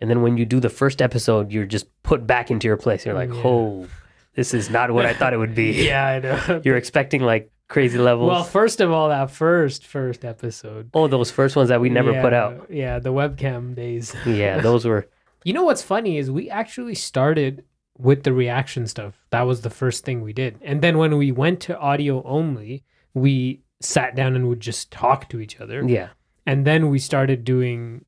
And 0.00 0.10
then 0.10 0.22
when 0.22 0.36
you 0.36 0.44
do 0.44 0.60
the 0.60 0.68
first 0.70 1.00
episode, 1.00 1.52
you're 1.52 1.66
just 1.66 1.86
put 2.02 2.26
back 2.26 2.50
into 2.50 2.66
your 2.66 2.76
place. 2.76 3.04
You're 3.06 3.14
like, 3.14 3.30
Yeah. 3.32 3.42
oh, 3.44 3.86
this 4.34 4.52
is 4.52 4.68
not 4.70 4.90
what 4.90 5.06
I 5.06 5.14
thought 5.14 5.32
it 5.32 5.36
would 5.36 5.54
be. 5.54 5.72
yeah, 5.86 6.04
I 6.06 6.18
know. 6.18 6.60
You're 6.64 6.76
expecting 6.76 7.22
like 7.22 7.52
crazy 7.68 7.98
levels. 7.98 8.28
well, 8.28 8.42
first 8.44 8.80
of 8.80 8.90
all, 8.90 9.08
that 9.08 9.30
first 9.30 9.86
first 9.86 10.24
episode. 10.24 10.90
oh, 10.92 11.06
those 11.06 11.30
first 11.30 11.54
ones 11.54 11.68
that 11.68 11.80
we 11.80 11.88
never 11.88 12.20
put 12.20 12.32
out. 12.32 12.66
Yeah, 12.70 12.98
the 12.98 13.12
webcam 13.12 13.74
days. 13.76 14.14
Yeah, 14.26 14.60
those 14.60 14.84
were. 14.84 15.06
You 15.44 15.52
know 15.52 15.62
what's 15.64 15.82
funny 15.82 16.18
is 16.18 16.30
we 16.30 16.50
actually 16.50 16.94
started 16.96 17.64
with 17.96 18.24
the 18.24 18.32
reaction 18.32 18.86
stuff. 18.88 19.24
That 19.30 19.42
was 19.42 19.60
the 19.60 19.70
first 19.70 20.04
thing 20.04 20.20
we 20.22 20.32
did. 20.32 20.58
And 20.62 20.82
then 20.82 20.98
when 20.98 21.16
we 21.16 21.30
went 21.30 21.60
to 21.60 21.78
audio 21.78 22.22
only, 22.24 22.82
we 23.14 23.60
sat 23.84 24.14
down 24.16 24.34
and 24.36 24.48
would 24.48 24.60
just 24.60 24.90
talk 24.90 25.28
to 25.30 25.40
each 25.40 25.60
other. 25.60 25.82
Yeah. 25.86 26.08
And 26.46 26.66
then 26.66 26.88
we 26.90 26.98
started 26.98 27.44
doing 27.44 28.04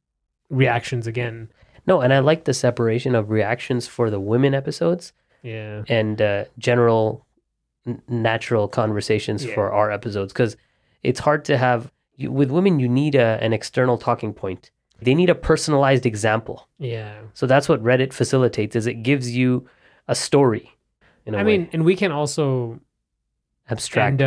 reactions 0.50 1.06
again. 1.06 1.50
No, 1.86 2.00
and 2.00 2.12
I 2.12 2.18
like 2.18 2.44
the 2.44 2.54
separation 2.54 3.14
of 3.14 3.30
reactions 3.30 3.86
for 3.86 4.10
the 4.10 4.20
women 4.20 4.54
episodes 4.54 5.12
Yeah. 5.42 5.82
and 5.88 6.20
uh, 6.20 6.44
general 6.58 7.26
n- 7.86 8.02
natural 8.08 8.68
conversations 8.68 9.44
Yeah. 9.44 9.54
for 9.54 9.72
our 9.72 9.90
episodes 9.90 10.32
because 10.32 10.56
it's 11.02 11.20
hard 11.20 11.44
to 11.46 11.56
have 11.56 11.92
you, 12.16 12.32
with 12.32 12.50
women 12.50 12.80
you 12.80 12.88
need 12.88 13.14
a, 13.14 13.38
an 13.42 13.52
external 13.52 13.98
talking 13.98 14.32
point 14.34 14.70
they 15.02 15.14
need 15.14 15.28
a 15.30 15.34
personalized 15.34 16.06
example 16.06 16.66
Yeah. 16.78 17.14
so 17.34 17.46
that's 17.46 17.68
what 17.68 17.82
reddit 17.84 18.12
facilitates 18.12 18.74
is 18.74 18.86
it 18.86 19.02
gives 19.02 19.36
you 19.36 19.68
a 20.08 20.14
story 20.14 20.72
I 21.28 21.30
way 21.30 21.42
mean, 21.44 21.68
and 21.72 21.84
we 21.84 21.94
can 21.96 22.10
also 22.12 22.80
abstract 23.68 24.20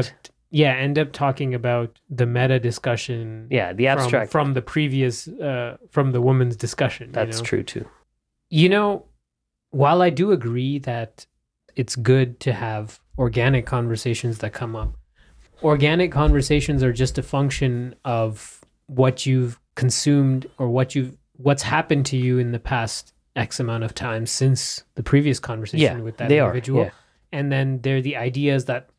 yeah, 0.51 0.73
end 0.73 0.97
up 0.97 1.11
talking 1.11 1.53
about 1.53 1.99
the 2.09 2.25
meta 2.25 2.59
discussion 2.59 3.47
yeah 3.51 3.73
the 3.73 3.87
abstract 3.87 4.31
from 4.31 4.53
the 4.53 4.61
previous 4.61 5.27
uh 5.27 5.77
from 5.89 6.11
the 6.11 6.21
woman's 6.21 6.55
discussion. 6.55 7.07
you 7.07 7.13
that's 7.13 7.37
know? 7.37 7.43
true 7.43 7.63
too 7.63 7.85
You 8.49 8.69
know, 8.69 9.05
while 9.71 10.01
I 10.01 10.09
do 10.09 10.31
agree 10.31 10.79
that 10.79 11.27
it's 11.75 11.95
good 11.95 12.39
to 12.41 12.51
have 12.53 12.99
organic 13.17 13.65
conversations 13.65 14.39
that 14.39 14.53
come 14.53 14.75
up, 14.75 14.95
organic 15.61 16.11
conversations 16.11 16.81
are 16.83 16.93
just 16.93 17.17
a 17.17 17.23
function 17.23 17.93
of 18.03 18.61
what 18.87 19.25
you've 19.25 19.59
consumed 19.75 20.49
or 20.57 20.67
what 20.69 20.95
you've 20.95 21.15
what's 21.37 21.63
happened 21.63 22.05
to 22.07 22.17
you 22.17 22.39
in 22.39 22.51
the 22.51 22.59
past 22.59 23.13
X 23.35 23.59
amount 23.59 23.83
of 23.83 23.93
time 23.93 24.25
since 24.25 24.83
the 24.95 25.03
previous 25.03 25.39
conversation 25.39 25.97
yeah 25.99 26.03
with 26.03 26.17
that 26.17 26.29
they 26.29 26.39
are 26.39 26.49
individual. 26.49 26.85
yeah. 26.85 26.91
And 27.31 27.51
then 27.51 27.79
they're 27.81 28.01
the 28.01 28.17
ideas 28.17 28.65
that 28.65 28.89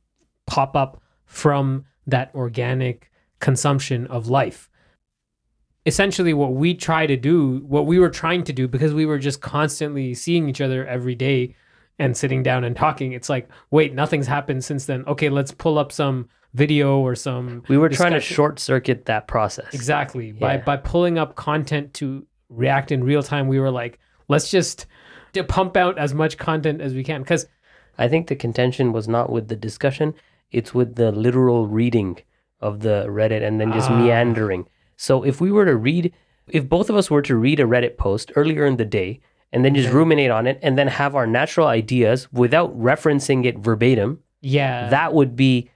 pop 0.46 0.76
up 0.76 0.99
from 1.30 1.84
that 2.08 2.28
organic 2.34 3.08
consumption 3.38 4.04
of 4.08 4.26
life. 4.26 4.68
Essentially 5.86 6.34
what 6.34 6.54
we 6.54 6.74
try 6.74 7.06
to 7.06 7.16
do 7.16 7.62
what 7.66 7.86
we 7.86 7.98
were 8.00 8.10
trying 8.10 8.42
to 8.44 8.52
do 8.52 8.66
because 8.68 8.92
we 8.92 9.06
were 9.06 9.18
just 9.18 9.40
constantly 9.40 10.12
seeing 10.12 10.48
each 10.48 10.60
other 10.60 10.84
every 10.86 11.14
day 11.14 11.54
and 12.00 12.16
sitting 12.16 12.42
down 12.42 12.64
and 12.64 12.76
talking 12.76 13.12
it's 13.12 13.28
like 13.30 13.48
wait 13.70 13.94
nothing's 13.94 14.26
happened 14.26 14.62
since 14.64 14.84
then. 14.86 15.04
Okay 15.06 15.28
let's 15.30 15.52
pull 15.52 15.78
up 15.78 15.92
some 15.92 16.28
video 16.52 16.98
or 16.98 17.14
some 17.14 17.62
we 17.68 17.78
were 17.78 17.88
trying 17.88 18.12
to 18.12 18.20
short 18.20 18.58
circuit 18.58 19.06
that 19.06 19.28
process. 19.28 19.72
Exactly. 19.72 20.32
By 20.32 20.54
Yeah. 20.54 20.64
by 20.64 20.76
pulling 20.76 21.16
up 21.16 21.36
content 21.36 21.94
to 21.94 22.26
react 22.48 22.90
in 22.90 23.04
real 23.04 23.22
time 23.22 23.46
we 23.46 23.60
were 23.60 23.70
like 23.70 23.98
let's 24.28 24.50
just 24.50 24.86
to 25.34 25.44
pump 25.44 25.76
out 25.76 25.96
as 25.96 26.12
much 26.12 26.36
content 26.38 26.80
as 26.80 26.92
we 26.92 27.04
can. 27.04 27.22
Because 27.22 27.46
I 27.98 28.08
think 28.08 28.26
the 28.26 28.36
contention 28.36 28.92
was 28.92 29.06
not 29.06 29.30
with 29.30 29.48
the 29.48 29.56
discussion, 29.56 30.14
it's 30.52 30.74
with 30.74 30.96
the 30.96 31.12
literal 31.12 31.66
reading 31.66 32.18
of 32.60 32.80
the 32.80 33.06
Reddit 33.08 33.42
and 33.46 33.60
then 33.60 33.72
just 33.72 33.90
Ah. 33.90 33.98
meandering. 33.98 34.66
So 34.96 35.22
if 35.24 35.40
we 35.40 35.50
were 35.50 35.64
to 35.64 35.76
read, 35.76 36.12
if 36.48 36.68
both 36.68 36.90
of 36.90 36.96
us 36.96 37.10
were 37.10 37.22
to 37.22 37.36
read 37.36 37.60
a 37.60 37.64
Reddit 37.64 37.96
post 37.96 38.32
earlier 38.36 38.66
in 38.66 38.76
the 38.76 38.84
day 38.84 39.20
and 39.52 39.64
then 39.64 39.74
just 39.74 39.92
ruminate 39.92 40.30
on 40.30 40.46
it 40.46 40.58
and 40.62 40.76
then 40.78 40.86
have 40.88 41.14
our 41.16 41.26
natural 41.26 41.66
ideas 41.66 42.30
without 42.32 42.78
referencing 42.78 43.44
it 43.44 43.58
verbatim, 43.58 44.18
Yeah. 44.42 44.88
that 44.90 45.14
would 45.14 45.34
be, 45.36 45.70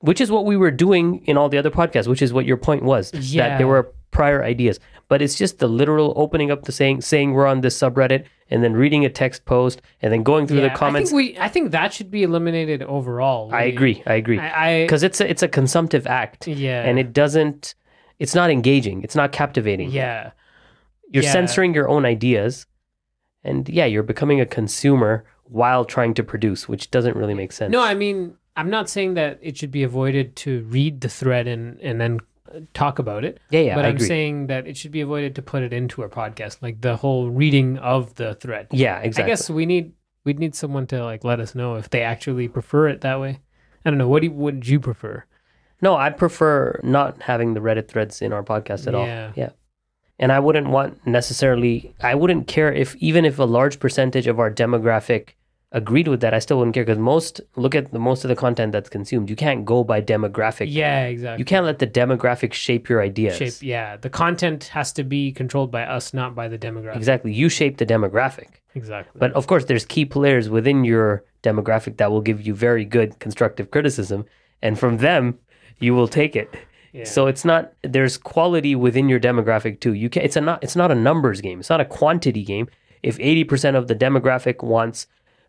which 0.00 0.20
is 0.20 0.30
what 0.30 0.44
we 0.44 0.56
were 0.56 0.70
doing 0.70 1.22
in 1.26 1.36
all 1.36 1.48
the 1.48 1.58
other 1.58 1.70
podcasts, 1.70 2.08
which 2.08 2.22
is 2.22 2.32
what 2.32 2.46
your 2.46 2.56
point 2.56 2.82
was 2.82 3.10
that 3.12 3.58
there 3.58 3.66
were 3.68 3.92
prior 4.10 4.42
ideas. 4.42 4.80
But 5.08 5.22
it's 5.22 5.34
just 5.36 5.58
the 5.58 5.68
literal 5.68 6.12
opening 6.16 6.50
up 6.50 6.64
the 6.64 6.72
saying, 6.72 7.02
saying 7.02 7.32
we're 7.32 7.46
on 7.46 7.60
this 7.60 7.78
subreddit, 7.78 8.24
and 8.50 8.64
then 8.64 8.74
reading 8.74 9.04
a 9.04 9.10
text 9.10 9.44
post, 9.44 9.82
and 10.02 10.12
then 10.12 10.22
going 10.22 10.46
through 10.46 10.60
Yeah, 10.60 10.68
the 10.68 10.74
comments. 10.74 11.10
I 11.10 11.16
think 11.16 11.34
we 11.34 11.38
I 11.38 11.48
think 11.48 11.70
that 11.72 11.92
should 11.92 12.10
be 12.10 12.22
eliminated 12.22 12.82
overall. 12.82 13.52
I 13.52 13.62
agree. 13.64 14.02
I 14.06 14.14
agree. 14.14 14.38
I, 14.38 14.68
I 14.68 14.82
Because 14.84 15.02
it's 15.02 15.20
a, 15.20 15.28
it's 15.28 15.42
a 15.42 15.48
consumptive 15.48 16.06
act, 16.06 16.46
yeah. 16.46 16.82
and 16.82 16.98
it 16.98 17.12
doesn't. 17.12 17.74
It's 18.18 18.34
not 18.34 18.50
engaging. 18.50 19.02
It's 19.02 19.14
not 19.14 19.32
captivating. 19.32 19.90
yeah. 19.90 20.32
You're 21.10 21.24
yeah. 21.24 21.32
censoring 21.32 21.72
your 21.72 21.88
own 21.88 22.04
ideas, 22.04 22.66
and 23.42 23.66
yeah, 23.66 23.86
you're 23.86 24.02
becoming 24.02 24.42
a 24.42 24.46
consumer 24.46 25.24
while 25.44 25.86
trying 25.86 26.12
to 26.14 26.22
produce, 26.22 26.68
which 26.68 26.90
doesn't 26.90 27.16
really 27.16 27.32
make 27.32 27.50
sense. 27.50 27.72
No, 27.72 27.80
I 27.80 27.94
mean, 27.94 28.36
I'm 28.56 28.68
not 28.68 28.90
saying 28.90 29.14
that 29.14 29.38
it 29.40 29.56
should 29.56 29.70
be 29.70 29.82
avoided 29.82 30.36
to 30.36 30.64
read 30.64 31.00
the 31.00 31.08
thread 31.08 31.46
and 31.46 31.80
and 31.80 32.00
then 32.00 32.20
talk 32.74 32.98
about 32.98 33.24
it. 33.24 33.40
yeah, 33.50 33.60
yeah, 33.60 33.74
but 33.74 33.84
I 33.84 33.88
I'm 33.88 33.96
agree. 33.96 34.06
saying 34.06 34.46
that 34.48 34.66
it 34.66 34.76
should 34.76 34.92
be 34.92 35.00
avoided 35.00 35.34
to 35.36 35.42
put 35.42 35.62
it 35.62 35.72
into 35.72 36.02
a 36.02 36.08
podcast, 36.08 36.62
like 36.62 36.80
the 36.80 36.96
whole 36.96 37.30
reading 37.30 37.78
of 37.78 38.14
the 38.16 38.34
thread. 38.34 38.68
yeah, 38.70 38.98
exactly. 38.98 39.32
I 39.32 39.34
guess 39.34 39.50
we 39.50 39.66
need 39.66 39.92
we'd 40.24 40.38
need 40.38 40.54
someone 40.54 40.86
to 40.88 41.04
like 41.04 41.24
let 41.24 41.40
us 41.40 41.54
know 41.54 41.76
if 41.76 41.90
they 41.90 42.02
actually 42.02 42.48
prefer 42.48 42.88
it 42.88 43.00
that 43.02 43.20
way. 43.20 43.40
I 43.84 43.90
don't 43.90 43.98
know. 43.98 44.08
What 44.08 44.20
do 44.20 44.26
you, 44.26 44.32
would 44.32 44.68
you 44.68 44.80
prefer? 44.80 45.24
No, 45.80 45.96
I 45.96 46.10
prefer 46.10 46.80
not 46.82 47.22
having 47.22 47.54
the 47.54 47.60
Reddit 47.60 47.88
threads 47.88 48.20
in 48.20 48.32
our 48.32 48.42
podcast 48.42 48.86
at 48.86 48.94
all. 48.94 49.06
Yeah. 49.06 49.32
Yeah. 49.36 49.50
And 50.18 50.32
I 50.32 50.40
wouldn't 50.40 50.68
want 50.68 51.06
necessarily, 51.06 51.94
I 52.02 52.16
wouldn't 52.16 52.48
care 52.48 52.72
if, 52.72 52.96
even 52.96 53.24
if 53.24 53.38
a 53.38 53.44
large 53.44 53.78
percentage 53.78 54.26
of 54.26 54.40
our 54.40 54.50
demographic 54.50 55.30
agreed 55.72 56.08
with 56.08 56.20
that, 56.20 56.32
I 56.32 56.38
still 56.38 56.58
wouldn't 56.58 56.74
care 56.74 56.84
because 56.84 56.98
most, 56.98 57.40
look 57.56 57.74
at 57.74 57.92
the 57.92 57.98
most 57.98 58.24
of 58.24 58.28
the 58.28 58.36
content 58.36 58.72
that's 58.72 58.88
consumed. 58.88 59.28
You 59.28 59.36
can't 59.36 59.64
go 59.64 59.84
by 59.84 60.00
demographic. 60.00 60.66
Yeah, 60.70 61.04
exactly. 61.04 61.40
You 61.40 61.44
can't 61.44 61.66
let 61.66 61.78
the 61.78 61.86
demographic 61.86 62.52
shape 62.52 62.88
your 62.88 63.02
ideas. 63.02 63.36
shape. 63.36 63.54
Yeah, 63.60 63.96
the 63.96 64.10
content 64.10 64.64
has 64.64 64.92
to 64.94 65.04
be 65.04 65.32
controlled 65.32 65.70
by 65.70 65.82
us, 65.82 66.14
not 66.14 66.34
by 66.34 66.48
the 66.48 66.58
demographic. 66.58 66.96
Exactly. 66.96 67.32
You 67.32 67.48
shape 67.48 67.76
the 67.76 67.86
demographic. 67.86 68.48
Exactly. 68.74 69.18
But 69.18 69.32
of 69.32 69.46
course, 69.46 69.66
there's 69.66 69.84
key 69.84 70.04
players 70.04 70.48
within 70.48 70.84
your 70.84 71.24
demographic 71.42 71.98
that 71.98 72.10
will 72.10 72.20
give 72.22 72.46
you 72.46 72.54
very 72.54 72.84
good 72.84 73.18
constructive 73.18 73.70
criticism. 73.70 74.24
And 74.62 74.78
from 74.78 74.98
them, 74.98 75.38
you 75.80 75.94
will 75.94 76.08
take 76.08 76.34
it. 76.34 76.54
yeah. 76.92 77.04
So 77.04 77.26
it's 77.26 77.44
not 77.44 77.72
there's 77.82 78.16
quality 78.16 78.74
within 78.74 79.08
your 79.08 79.20
demographic 79.20 79.80
too. 79.80 79.92
You 79.92 80.08
can 80.08 80.22
it's 80.22 80.36
a 80.36 80.40
not 80.40 80.62
it's 80.64 80.76
not 80.76 80.90
a 80.90 80.94
numbers 80.94 81.40
game. 81.40 81.60
It's 81.60 81.70
not 81.70 81.80
a 81.80 81.84
quantity 81.84 82.42
game. 82.42 82.68
If 83.02 83.16
80% 83.18 83.76
of 83.76 83.86
the 83.86 83.94
demographic 83.94 84.64
wants 84.64 85.06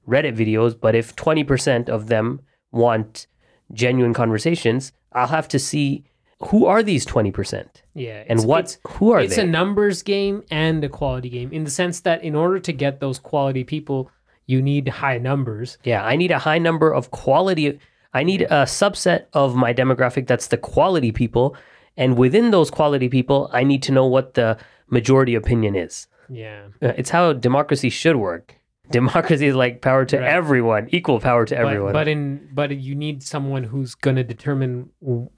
Reddit 0.10 0.36
videos, 0.36 0.74
but 0.80 0.95
if 0.95 1.15
20% 1.15 1.88
of 1.89 2.08
them 2.08 2.41
want 2.72 3.28
genuine 3.74 4.13
conversations, 4.13 4.91
I'll 5.13 5.28
have 5.28 5.48
to 5.50 5.60
see 5.60 6.06
who 6.50 6.65
are 6.65 6.82
these 6.82 7.06
20% 7.06 7.82
yeah, 7.95 8.19
and 8.30 8.39
it's- 8.39 8.45
what 8.45 8.60
it's- 8.65 8.78
who 8.98 9.12
are 9.12 9.19
it's 9.19 9.36
they? 9.36 9.41
a 9.41 9.45
numbers 9.45 10.02
game 10.04 10.43
and 10.50 10.84
a 10.84 10.89
quality 10.89 11.30
game 11.30 11.52
in 11.52 11.65
the 11.65 11.69
sense 11.69 12.00
that 12.02 12.24
in 12.24 12.34
order 12.34 12.60
to 12.60 12.72
get 12.72 13.00
those 13.02 13.19
quality 13.19 13.63
people, 13.65 14.10
you 14.48 14.62
need 14.62 14.88
high 14.88 15.17
numbers. 15.17 15.78
yeah, 15.84 16.02
I 16.04 16.15
need 16.15 16.32
a 16.32 16.39
high 16.39 16.58
number 16.60 16.93
of 16.93 17.12
quality 17.12 17.80
I 18.12 18.24
need 18.24 18.41
a 18.43 18.63
subset 18.65 19.26
of 19.34 19.56
my 19.56 19.72
demographic 19.74 20.26
that's 20.26 20.48
the 20.48 20.58
quality 20.58 21.12
people 21.12 21.56
and 21.98 22.17
within 22.17 22.50
those 22.52 22.72
quality 22.72 23.10
people, 23.10 23.50
I 23.54 23.63
need 23.63 23.84
to 23.84 23.91
know 23.91 24.08
what 24.08 24.34
the 24.34 24.58
majority 24.89 25.36
opinion 25.36 25.76
is. 25.76 26.08
Yeah. 26.30 26.62
Uh, 26.82 26.93
It's 26.98 27.10
how 27.12 27.34
democracy 27.34 27.89
should 27.89 28.15
work. 28.15 28.56
Democracy 28.91 29.45
is 29.47 29.56
like 29.56 29.82
power 29.82 30.04
to 30.06 30.17
Right. 30.17 30.28
everyone, 30.28 30.88
equal 30.91 31.19
power 31.19 31.45
to 31.45 31.56
But, 31.56 31.65
everyone. 31.65 31.93
but 31.93 32.08
in 32.08 32.49
but 32.54 32.75
you 32.78 32.95
need 32.95 33.21
someone 33.23 33.63
who's 33.63 33.93
gonna 33.95 34.23
determine 34.23 34.89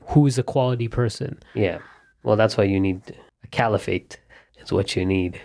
who's 0.08 0.38
a 0.38 0.44
quality 0.44 0.88
person. 0.88 1.40
yeah. 1.54 1.80
Well, 2.24 2.36
that's 2.36 2.56
why 2.58 2.66
you 2.66 2.80
need 2.80 3.02
a 3.44 3.48
caliphate. 3.48 4.20
Is 4.62 4.72
what 4.72 4.96
you 4.96 5.06
need. 5.06 5.42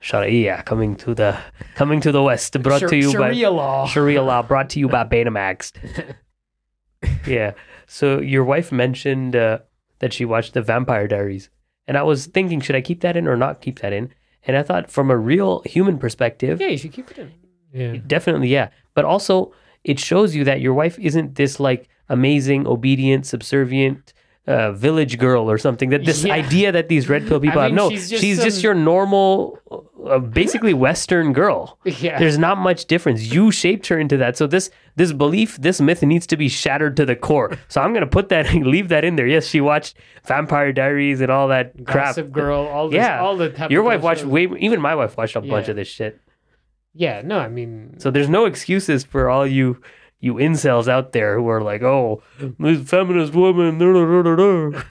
Sharia 0.00 0.62
coming 0.64 0.96
to 0.96 1.14
the 1.14 1.36
coming 1.74 2.00
to 2.00 2.12
the 2.12 2.22
west, 2.22 2.60
brought 2.62 2.80
Shar- 2.80 2.88
to 2.90 2.96
you 2.96 3.08
by 3.12 3.32
Sharia 3.32 3.50
by 3.50 3.56
law. 3.56 3.86
Sharia 3.86 4.22
law, 4.22 4.42
brought 4.50 4.70
to 4.70 4.78
you 4.80 4.88
by 4.88 5.04
Betamax. 5.04 5.72
yeah. 7.26 7.52
So 7.86 8.20
your 8.20 8.44
wife 8.44 8.72
mentioned 8.72 9.36
uh, 9.36 9.58
that 9.98 10.12
she 10.12 10.24
watched 10.24 10.54
the 10.54 10.62
Vampire 10.62 11.06
Diaries, 11.08 11.50
and 11.86 11.96
I 11.98 12.02
was 12.02 12.26
thinking, 12.26 12.60
should 12.60 12.76
I 12.76 12.80
keep 12.80 13.00
that 13.02 13.16
in 13.16 13.26
or 13.28 13.36
not 13.36 13.60
keep 13.60 13.80
that 13.80 13.92
in? 13.92 14.12
And 14.44 14.56
I 14.56 14.62
thought, 14.62 14.90
from 14.90 15.10
a 15.10 15.16
real 15.16 15.62
human 15.66 15.98
perspective, 15.98 16.60
Yeah, 16.60 16.68
you 16.68 16.78
should 16.78 16.92
keep 16.92 17.10
it 17.10 17.18
in. 17.18 17.32
Yeah. 17.72 17.96
Definitely, 18.06 18.48
yeah. 18.48 18.68
But 18.94 19.04
also, 19.04 19.52
it 19.84 19.98
shows 19.98 20.34
you 20.34 20.44
that 20.44 20.60
your 20.60 20.74
wife 20.74 20.98
isn't 20.98 21.34
this 21.36 21.58
like 21.60 21.88
amazing, 22.08 22.66
obedient, 22.66 23.26
subservient 23.26 24.12
uh, 24.46 24.72
village 24.72 25.18
girl 25.18 25.48
or 25.50 25.56
something. 25.56 25.90
That 25.90 26.04
this 26.04 26.24
Yeah. 26.24 26.34
idea 26.34 26.72
that 26.72 26.88
these 26.88 27.08
red 27.08 27.26
pill 27.28 27.38
people 27.46 27.60
I 27.60 27.64
have. 27.64 27.72
No, 27.72 27.90
she's 27.90 28.08
she's 28.10 28.36
just 28.38 28.42
just, 28.42 28.62
your 28.64 28.74
normal, 28.74 29.58
uh, 30.04 30.18
basically 30.18 30.74
Western 30.74 31.32
girl. 31.32 31.78
Yeah. 31.84 32.18
There's 32.18 32.38
not 32.38 32.58
much 32.58 32.86
difference. 32.86 33.32
You 33.32 33.52
shaped 33.52 33.86
her 33.86 33.98
into 34.00 34.16
that. 34.16 34.36
So 34.36 34.46
this 34.48 34.68
this 34.96 35.12
belief, 35.12 35.56
this 35.58 35.80
myth 35.80 36.02
needs 36.02 36.26
to 36.26 36.36
be 36.36 36.48
shattered 36.48 36.96
to 36.96 37.06
the 37.06 37.14
core. 37.14 37.56
So 37.68 37.80
I'm 37.80 37.94
gonna 37.94 38.06
put 38.06 38.28
that, 38.30 38.52
leave 38.74 38.88
that 38.88 39.04
in 39.04 39.14
there. 39.14 39.28
Yes, 39.28 39.46
she 39.46 39.60
watched 39.60 39.96
Vampire 40.26 40.72
Diaries 40.72 41.20
and 41.20 41.30
all 41.30 41.46
that 41.48 41.72
crap. 41.86 42.08
Gossip 42.16 42.32
Girl, 42.32 42.66
all 42.66 42.88
this, 42.88 42.96
Yeah. 42.96 43.20
all 43.22 43.36
the 43.36 43.66
Your 43.70 43.84
wife 43.84 44.02
watched 44.02 44.24
way. 44.24 44.48
Even 44.58 44.80
my 44.80 44.94
wife 44.96 45.16
watched 45.16 45.36
a 45.36 45.40
bunch 45.40 45.68
of 45.68 45.76
this 45.76 45.88
shit. 45.88 46.18
Yeah, 46.94 47.22
no, 47.24 47.38
I 47.38 47.48
mean, 47.48 47.98
So 47.98 48.10
there's 48.10 48.28
no 48.28 48.44
excuses 48.44 49.04
for 49.04 49.30
all 49.30 49.46
you 49.46 49.80
you 50.20 50.34
incels 50.34 50.86
out 50.88 51.12
there 51.12 51.36
who 51.36 51.48
are 51.48 51.62
like, 51.62 51.82
oh, 51.82 52.22
this 52.58 52.88
feminist 52.88 53.34
woman. 53.34 53.78
da, 53.78 53.92
da, 53.92 54.22
da, 54.22 54.22
da, 54.22 54.70
da." 54.70 54.82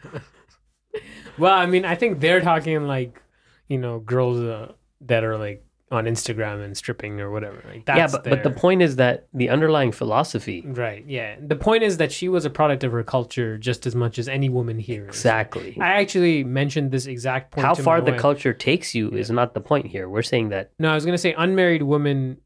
well, 1.37 1.53
I 1.53 1.65
mean, 1.65 1.85
I 1.85 1.95
think 1.95 2.19
they're 2.19 2.41
talking 2.41 2.85
like, 2.85 3.21
you 3.67 3.77
know, 3.77 3.99
girls 3.99 4.39
uh, 4.39 4.73
that 5.01 5.23
are 5.23 5.37
like 5.37 5.63
on 5.91 6.05
Instagram 6.05 6.63
and 6.63 6.75
stripping 6.75 7.19
or 7.19 7.29
whatever. 7.31 7.61
Like 7.67 7.85
that's 7.85 7.97
yeah, 7.97 8.07
but, 8.07 8.29
but 8.29 8.43
the 8.43 8.49
point 8.49 8.81
is 8.81 8.95
that 8.95 9.27
the 9.33 9.49
underlying 9.49 9.91
philosophy. 9.91 10.63
right, 10.65 11.03
yeah. 11.05 11.35
The 11.39 11.55
point 11.55 11.83
is 11.83 11.97
that 11.97 12.11
she 12.11 12.29
was 12.29 12.45
a 12.45 12.49
product 12.49 12.83
of 12.83 12.91
her 12.93 13.03
culture 13.03 13.57
just 13.57 13.85
as 13.85 13.93
much 13.93 14.17
as 14.17 14.27
any 14.27 14.47
woman 14.47 14.79
here 14.79 15.03
is. 15.03 15.09
Exactly. 15.09 15.77
I 15.79 15.99
actually 16.01 16.43
mentioned 16.43 16.91
this 16.91 17.07
exact 17.07 17.51
point. 17.51 17.65
How 17.65 17.73
to 17.73 17.83
far 17.83 18.01
the 18.01 18.11
wife. 18.11 18.21
culture 18.21 18.53
takes 18.53 18.95
you 18.95 19.09
is 19.09 19.29
not 19.29 19.53
the 19.53 19.61
point 19.61 19.87
here. 19.87 20.07
We're 20.07 20.21
saying 20.21 20.49
that 20.49 20.71
No, 20.79 20.91
I 20.91 20.95
was 20.95 21.05
gonna 21.05 21.17
say 21.17 21.33
unmarried 21.37 21.83
women 21.83 22.37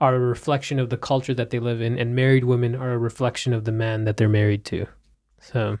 are 0.00 0.14
a 0.14 0.18
reflection 0.18 0.78
of 0.78 0.90
the 0.90 0.96
culture 0.96 1.34
that 1.34 1.50
they 1.50 1.58
live 1.58 1.80
in, 1.80 1.98
and 1.98 2.16
married 2.16 2.44
women 2.44 2.74
are 2.74 2.92
a 2.92 2.98
reflection 2.98 3.52
of 3.52 3.64
the 3.64 3.72
man 3.72 4.04
that 4.04 4.16
they're 4.16 4.28
married 4.28 4.64
to. 4.66 4.86
So 5.40 5.78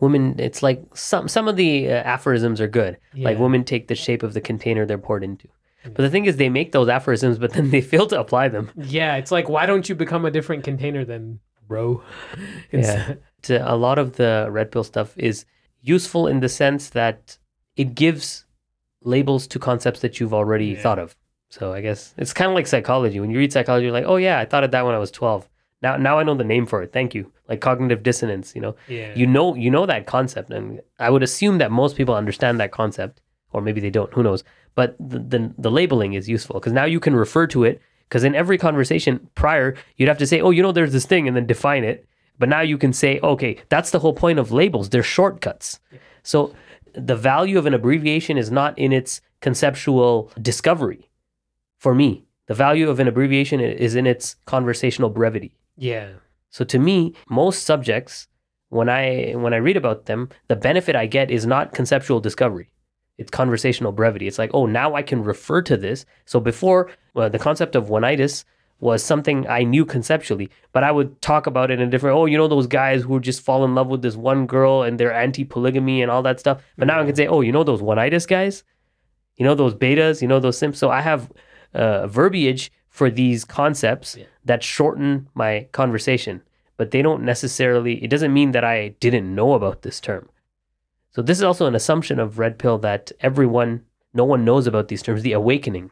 women, 0.00 0.34
it's 0.38 0.62
like 0.62 0.82
some 0.94 1.28
some 1.28 1.46
of 1.46 1.56
the 1.56 1.88
uh, 1.88 1.94
aphorisms 1.94 2.60
are 2.60 2.68
good. 2.68 2.98
Like 3.14 3.38
women 3.38 3.64
take 3.64 3.86
the 3.86 3.94
shape 3.94 4.24
of 4.24 4.34
the 4.34 4.40
container 4.40 4.84
they're 4.86 4.98
poured 4.98 5.22
into. 5.22 5.48
But 5.84 5.96
the 5.96 6.10
thing 6.10 6.24
is, 6.24 6.36
they 6.36 6.48
make 6.48 6.72
those 6.72 6.88
aphorisms, 6.88 7.38
but 7.38 7.52
then 7.52 7.70
they 7.70 7.80
fail 7.92 8.06
to 8.08 8.18
apply 8.18 8.48
them. 8.48 8.70
yeah, 8.76 9.16
it's 9.16 9.30
like 9.30 9.48
why 9.48 9.66
don't 9.66 9.88
you 9.88 9.94
become 9.94 10.24
a 10.24 10.30
different 10.30 10.64
container 10.64 11.04
than 11.04 11.40
bro? 11.68 12.02
Yeah. 12.72 13.14
to 13.42 13.72
a 13.72 13.76
lot 13.76 13.98
of 13.98 14.16
the 14.16 14.48
red 14.50 14.70
pill 14.72 14.84
stuff 14.84 15.16
is 15.18 15.44
useful 15.82 16.26
in 16.26 16.40
the 16.40 16.48
sense 16.48 16.90
that 16.90 17.38
it 17.76 17.94
gives 17.94 18.46
labels 19.02 19.46
to 19.48 19.58
concepts 19.58 20.00
that 20.00 20.18
you've 20.18 20.34
already 20.34 20.66
Yeah. 20.68 20.80
thought 20.82 20.98
of. 20.98 21.16
So 21.50 21.72
I 21.72 21.80
guess 21.82 22.14
it's 22.16 22.32
kind 22.32 22.50
of 22.50 22.54
like 22.54 22.66
psychology. 22.66 23.20
When 23.20 23.30
you 23.30 23.38
read 23.38 23.52
psychology, 23.52 23.84
you're 23.84 23.92
like, 23.92 24.06
oh 24.06 24.16
yeah, 24.16 24.38
I 24.40 24.44
thought 24.44 24.64
of 24.64 24.70
that 24.72 24.84
when 24.84 24.94
I 24.94 24.98
was 24.98 25.10
12. 25.10 25.48
Now, 25.82 25.96
now 25.98 26.18
I 26.18 26.22
know 26.22 26.34
the 26.34 26.44
name 26.44 26.66
for 26.66 26.82
it. 26.82 26.92
Thank 26.92 27.14
you. 27.14 27.30
Like 27.48 27.60
cognitive 27.60 28.02
dissonance. 28.02 28.54
You 28.56 28.62
know, 28.62 28.76
yeah. 28.88 29.12
you 29.14 29.26
know, 29.26 29.54
you 29.54 29.70
know 29.70 29.84
that 29.86 30.06
concept, 30.06 30.50
and 30.50 30.80
I 30.98 31.10
would 31.10 31.22
assume 31.22 31.58
that 31.58 31.70
most 31.70 31.94
people 31.96 32.14
understand 32.14 32.58
that 32.58 32.72
concept, 32.72 33.20
or 33.52 33.60
maybe 33.60 33.80
they 33.82 33.90
don't. 33.90 34.10
Who 34.14 34.22
knows? 34.22 34.42
But 34.74 34.96
the 34.98 35.18
the, 35.18 35.54
the 35.58 35.70
labeling 35.70 36.14
is 36.14 36.28
useful 36.28 36.54
because 36.60 36.72
now 36.72 36.84
you 36.84 37.00
can 37.00 37.14
refer 37.16 37.46
to 37.48 37.64
it. 37.64 37.80
Because 38.08 38.24
in 38.24 38.34
every 38.34 38.58
conversation 38.58 39.28
prior, 39.34 39.74
you'd 39.96 40.08
have 40.08 40.18
to 40.18 40.26
say, 40.26 40.40
oh, 40.40 40.50
you 40.50 40.62
know, 40.62 40.72
there's 40.72 40.92
this 40.92 41.06
thing, 41.06 41.26
and 41.26 41.36
then 41.36 41.46
define 41.46 41.84
it. 41.84 42.06
But 42.38 42.48
now 42.48 42.60
you 42.60 42.78
can 42.78 42.92
say, 42.92 43.18
okay, 43.22 43.56
that's 43.68 43.90
the 43.90 43.98
whole 44.00 44.12
point 44.12 44.38
of 44.38 44.52
labels. 44.52 44.90
They're 44.90 45.02
shortcuts. 45.02 45.80
So 46.22 46.54
the 46.94 47.16
value 47.16 47.58
of 47.58 47.66
an 47.66 47.74
abbreviation 47.74 48.36
is 48.38 48.50
not 48.50 48.78
in 48.78 48.92
its 48.92 49.20
conceptual 49.40 50.30
discovery. 50.40 51.08
For 51.78 51.94
me, 51.94 52.24
the 52.46 52.54
value 52.54 52.90
of 52.90 53.00
an 53.00 53.08
abbreviation 53.08 53.60
is 53.60 53.94
in 53.94 54.06
its 54.06 54.36
conversational 54.46 55.10
brevity. 55.10 55.56
yeah. 55.76 56.08
So 56.50 56.64
to 56.66 56.78
me, 56.78 57.14
most 57.28 57.64
subjects, 57.64 58.28
when 58.68 58.88
I 58.88 59.32
when 59.32 59.52
I 59.52 59.56
read 59.56 59.76
about 59.76 60.06
them, 60.06 60.28
the 60.46 60.54
benefit 60.54 60.94
I 60.94 61.06
get 61.06 61.30
is 61.30 61.44
not 61.46 61.74
conceptual 61.74 62.20
discovery. 62.20 62.68
It's 63.18 63.30
conversational 63.30 63.92
brevity. 63.92 64.26
It's 64.26 64.38
like, 64.38 64.50
oh, 64.54 64.66
now 64.66 64.94
I 64.94 65.02
can 65.02 65.22
refer 65.22 65.62
to 65.62 65.76
this. 65.76 66.04
So 66.24 66.40
before, 66.40 66.90
well, 67.14 67.30
the 67.30 67.38
concept 67.38 67.76
of 67.76 67.88
one-itis 67.88 68.44
was 68.80 69.04
something 69.04 69.46
I 69.48 69.62
knew 69.62 69.84
conceptually, 69.84 70.50
but 70.72 70.82
I 70.82 70.90
would 70.90 71.22
talk 71.22 71.46
about 71.46 71.70
it 71.70 71.80
in 71.80 71.86
a 71.88 71.90
different. 71.90 72.16
Oh, 72.16 72.26
you 72.26 72.36
know 72.36 72.48
those 72.48 72.66
guys 72.66 73.02
who 73.02 73.20
just 73.20 73.40
fall 73.40 73.64
in 73.64 73.74
love 73.74 73.86
with 73.86 74.02
this 74.02 74.16
one 74.16 74.46
girl 74.46 74.82
and 74.82 74.98
they're 74.98 75.12
anti-polygamy 75.12 76.02
and 76.02 76.10
all 76.10 76.22
that 76.22 76.40
stuff. 76.40 76.60
But 76.76 76.88
now 76.88 77.00
I 77.00 77.04
can 77.06 77.14
say, 77.14 77.26
oh, 77.28 77.40
you 77.40 77.52
know 77.52 77.62
those 77.64 77.80
one-itis 77.80 78.26
guys, 78.26 78.64
you 79.36 79.44
know 79.44 79.54
those 79.54 79.74
betas, 79.74 80.20
you 80.20 80.28
know 80.28 80.40
those 80.40 80.58
simps. 80.58 80.78
So 80.80 80.90
I 80.90 81.00
have 81.00 81.30
uh, 81.72 82.06
verbiage 82.08 82.72
for 82.88 83.10
these 83.10 83.44
concepts 83.44 84.16
Yeah. 84.16 84.24
that 84.44 84.62
shorten 84.62 85.28
my 85.34 85.68
conversation, 85.72 86.42
but 86.76 86.90
they 86.90 87.00
don't 87.00 87.22
necessarily. 87.22 88.02
It 88.04 88.10
doesn't 88.10 88.32
mean 88.32 88.52
that 88.52 88.64
I 88.64 88.88
didn't 89.00 89.32
know 89.34 89.54
about 89.54 89.82
this 89.82 90.00
term. 90.00 90.28
So 91.14 91.22
this 91.22 91.38
is 91.38 91.44
also 91.44 91.66
an 91.66 91.74
assumption 91.74 92.18
of 92.18 92.38
red 92.38 92.58
pill 92.58 92.78
that 92.78 93.12
everyone, 93.20 93.82
no 94.12 94.24
one 94.24 94.44
knows 94.44 94.66
about 94.66 94.88
these 94.88 95.02
terms. 95.02 95.22
The 95.22 95.32
awakening. 95.32 95.90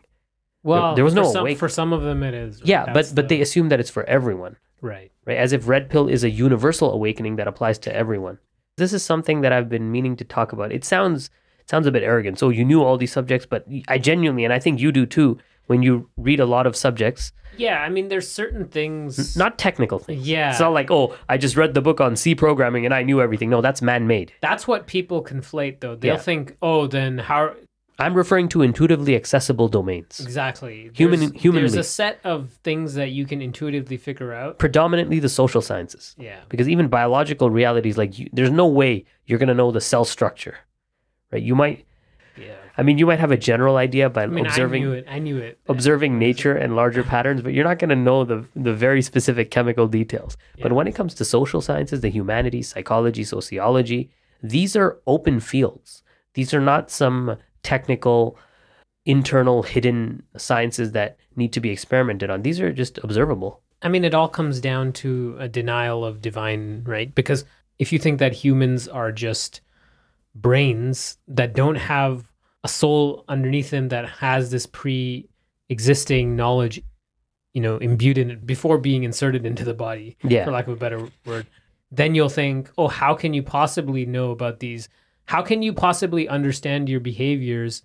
Well, 0.64 0.94
there 0.94 1.04
was 1.04 1.14
no 1.14 1.24
some, 1.30 1.42
awake- 1.42 1.58
for 1.58 1.68
some 1.68 1.92
of 1.92 2.02
them 2.02 2.22
it 2.22 2.34
is. 2.34 2.60
right? 2.60 2.68
Yeah, 2.68 2.84
That's 2.86 3.10
but 3.10 3.14
but 3.16 3.28
the- 3.28 3.36
they 3.36 3.40
assume 3.42 3.68
that 3.70 3.80
it's 3.80 3.90
for 3.90 4.04
everyone, 4.04 4.56
right. 4.80 5.10
right? 5.24 5.36
As 5.36 5.52
if 5.52 5.66
red 5.68 5.90
pill 5.90 6.08
is 6.08 6.22
a 6.24 6.30
universal 6.30 6.92
awakening 6.92 7.36
that 7.36 7.48
applies 7.48 7.78
to 7.80 7.94
everyone. 7.94 8.38
This 8.76 8.92
is 8.92 9.02
something 9.04 9.40
that 9.42 9.52
I've 9.52 9.68
been 9.68 9.90
meaning 9.92 10.16
to 10.16 10.24
talk 10.24 10.52
about. 10.52 10.72
It 10.72 10.84
sounds 10.84 11.30
it 11.60 11.68
sounds 11.70 11.86
a 11.86 11.92
bit 11.92 12.02
arrogant. 12.02 12.38
So 12.38 12.48
you 12.48 12.64
knew 12.64 12.82
all 12.82 12.96
these 12.96 13.12
subjects, 13.12 13.46
but 13.46 13.64
I 13.88 13.98
genuinely, 13.98 14.44
and 14.44 14.52
I 14.52 14.58
think 14.58 14.80
you 14.80 14.90
do 14.92 15.04
too, 15.06 15.38
when 15.66 15.82
you 15.82 16.08
read 16.16 16.40
a 16.40 16.46
lot 16.46 16.66
of 16.66 16.74
subjects, 16.74 17.32
Yeah, 17.56 17.80
I 17.82 17.88
mean, 17.88 18.08
there's 18.08 18.28
certain 18.30 18.66
things. 18.68 19.36
not 19.36 19.58
technical 19.58 19.98
things. 19.98 20.26
Yeah. 20.26 20.50
It's 20.50 20.60
not 20.60 20.72
like, 20.72 20.90
oh, 20.90 21.16
I 21.28 21.36
just 21.36 21.56
read 21.56 21.74
the 21.74 21.80
book 21.82 22.00
on 22.00 22.16
C 22.16 22.34
programming 22.34 22.84
and 22.84 22.94
I 22.94 23.02
knew 23.02 23.20
everything. 23.20 23.50
No, 23.50 23.60
that's 23.60 23.82
man 23.82 24.06
made. 24.06 24.32
That's 24.40 24.66
what 24.66 24.86
people 24.86 25.22
conflate, 25.22 25.80
though. 25.80 25.94
They'll 25.96 26.14
Yeah. 26.14 26.20
think, 26.20 26.56
oh, 26.62 26.86
then 26.86 27.18
how 27.18 27.54
I'm 27.98 28.14
referring 28.14 28.48
to 28.48 28.62
intuitively 28.62 29.14
accessible 29.14 29.68
domains, 29.68 30.18
exactly? 30.18 30.90
Human- 30.94 31.20
There's, 31.20 31.32
humanly. 31.42 31.68
There's 31.68 31.86
a 31.86 31.88
set 31.88 32.18
of 32.24 32.50
things 32.64 32.94
that 32.94 33.10
you 33.10 33.26
can 33.26 33.40
intuitively 33.42 33.96
figure 33.98 34.32
out. 34.32 34.58
predominantly 34.58 35.20
the 35.20 35.28
social 35.28 35.60
sciences. 35.60 36.16
Yeah. 36.18 36.40
Because 36.48 36.68
even 36.68 36.88
biological 36.88 37.50
realities, 37.50 37.96
like 37.98 38.18
you, 38.18 38.28
there's 38.32 38.50
no 38.50 38.66
way 38.66 39.04
you're 39.26 39.38
going 39.38 39.50
to 39.50 39.54
know 39.54 39.70
the 39.70 39.80
cell 39.80 40.04
structure, 40.04 40.56
right? 41.30 41.42
You 41.42 41.54
might. 41.54 41.84
I 42.76 42.82
mean, 42.82 42.98
you 42.98 43.06
might 43.06 43.20
have 43.20 43.30
a 43.30 43.36
general 43.36 43.76
idea 43.76 44.08
by 44.08 44.22
I 44.22 44.26
mean, 44.26 44.46
observing 44.46 44.82
I 44.82 44.86
knew 44.86 44.92
it. 44.92 45.04
I 45.08 45.18
knew 45.18 45.38
it. 45.38 45.58
observing 45.68 46.18
nature 46.18 46.54
and 46.56 46.74
larger 46.74 47.02
patterns, 47.02 47.42
but 47.42 47.52
you're 47.52 47.64
not 47.64 47.78
going 47.78 47.90
to 47.90 47.96
know 47.96 48.24
the 48.24 48.46
the 48.56 48.72
very 48.72 49.02
specific 49.02 49.50
chemical 49.50 49.86
details. 49.88 50.36
But 50.60 50.72
when 50.72 50.86
it 50.86 50.94
comes 50.94 51.14
to 51.14 51.24
social 51.24 51.60
sciences, 51.60 52.00
the 52.00 52.08
humanities, 52.08 52.68
psychology, 52.68 53.24
sociology, 53.24 54.10
these 54.42 54.74
are 54.76 54.98
open 55.06 55.40
fields. 55.40 56.02
These 56.34 56.54
are 56.54 56.60
not 56.60 56.90
some 56.90 57.36
technical 57.62 58.38
internal 59.04 59.62
hidden 59.62 60.22
sciences 60.36 60.92
that 60.92 61.16
need 61.36 61.52
to 61.52 61.60
be 61.60 61.70
experimented 61.70 62.30
on. 62.30 62.42
These 62.42 62.60
are 62.60 62.72
just 62.72 62.98
observable. 63.02 63.60
I 63.82 63.88
mean, 63.88 64.04
it 64.04 64.14
all 64.14 64.28
comes 64.28 64.60
down 64.60 64.92
to 64.94 65.36
a 65.38 65.48
denial 65.48 66.04
of 66.04 66.22
divine 66.22 66.84
right. 66.86 67.12
Because 67.14 67.44
if 67.78 67.92
you 67.92 67.98
think 67.98 68.18
that 68.20 68.32
humans 68.32 68.86
are 68.88 69.10
just 69.10 69.60
brains 70.34 71.18
that 71.28 71.52
don't 71.54 71.74
have 71.74 72.31
a 72.64 72.68
soul 72.68 73.24
underneath 73.28 73.70
him 73.72 73.88
that 73.88 74.08
has 74.08 74.50
this 74.50 74.66
pre-existing 74.66 76.36
knowledge, 76.36 76.80
you 77.54 77.60
know, 77.60 77.76
imbued 77.78 78.18
in 78.18 78.30
it 78.30 78.46
before 78.46 78.78
being 78.78 79.02
inserted 79.04 79.44
into 79.46 79.64
the 79.64 79.74
body, 79.74 80.16
Yeah. 80.22 80.44
for 80.44 80.50
lack 80.52 80.66
of 80.66 80.74
a 80.74 80.76
better 80.76 81.08
word, 81.26 81.46
then 81.90 82.14
you'll 82.14 82.28
think, 82.28 82.70
oh, 82.78 82.88
how 82.88 83.14
can 83.14 83.34
you 83.34 83.42
possibly 83.42 84.06
know 84.06 84.30
about 84.30 84.60
these? 84.60 84.88
How 85.26 85.42
can 85.42 85.62
you 85.62 85.72
possibly 85.72 86.28
understand 86.28 86.88
your 86.88 87.00
behaviors? 87.00 87.82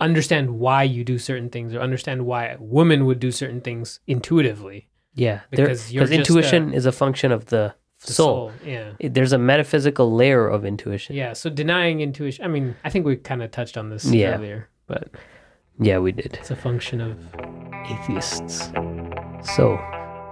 Understand 0.00 0.50
why 0.58 0.82
you 0.84 1.04
do 1.04 1.18
certain 1.18 1.50
things, 1.50 1.74
or 1.74 1.80
understand 1.80 2.24
why 2.26 2.46
a 2.46 2.58
woman 2.58 3.06
would 3.06 3.20
do 3.20 3.30
certain 3.30 3.60
things 3.60 4.00
intuitively. 4.06 4.88
Yeah, 5.14 5.40
Because 5.50 5.90
intuition 5.92 6.72
is 6.72 6.86
a 6.86 6.92
function 6.92 7.32
of 7.32 7.46
the, 7.46 7.74
The 8.06 8.12
soul. 8.12 8.52
Yeah. 8.64 8.92
It- 8.98 9.14
There's 9.14 9.32
a 9.32 9.38
metaphysical 9.38 10.12
layer 10.14 10.48
of 10.48 10.64
intuition. 10.64 11.16
Yeah. 11.16 11.34
So 11.34 11.50
denying 11.50 12.00
intuition, 12.00 12.44
I 12.44 12.48
mean, 12.48 12.74
I 12.84 12.90
think 12.90 13.04
we 13.06 13.16
kind 13.16 13.42
of 13.42 13.50
touched 13.50 13.76
on 13.76 13.90
this 13.90 14.04
Yeah. 14.10 14.34
earlier, 14.36 14.68
but 14.86 15.08
Yeah, 15.78 15.98
we 15.98 16.12
did. 16.12 16.38
it's 16.40 16.50
a 16.50 16.56
function 16.56 17.00
of 17.00 17.18
atheists. 17.90 18.70
So, 19.54 19.76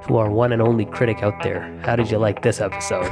to 0.07 0.17
our 0.17 0.31
one 0.31 0.53
and 0.53 0.63
only 0.63 0.85
critic 0.87 1.23
out 1.23 1.43
there, 1.43 1.61
how 1.83 1.97
did 1.97 2.11
you 2.11 2.19
like 2.19 2.43
this 2.43 2.61
episode? 2.61 3.11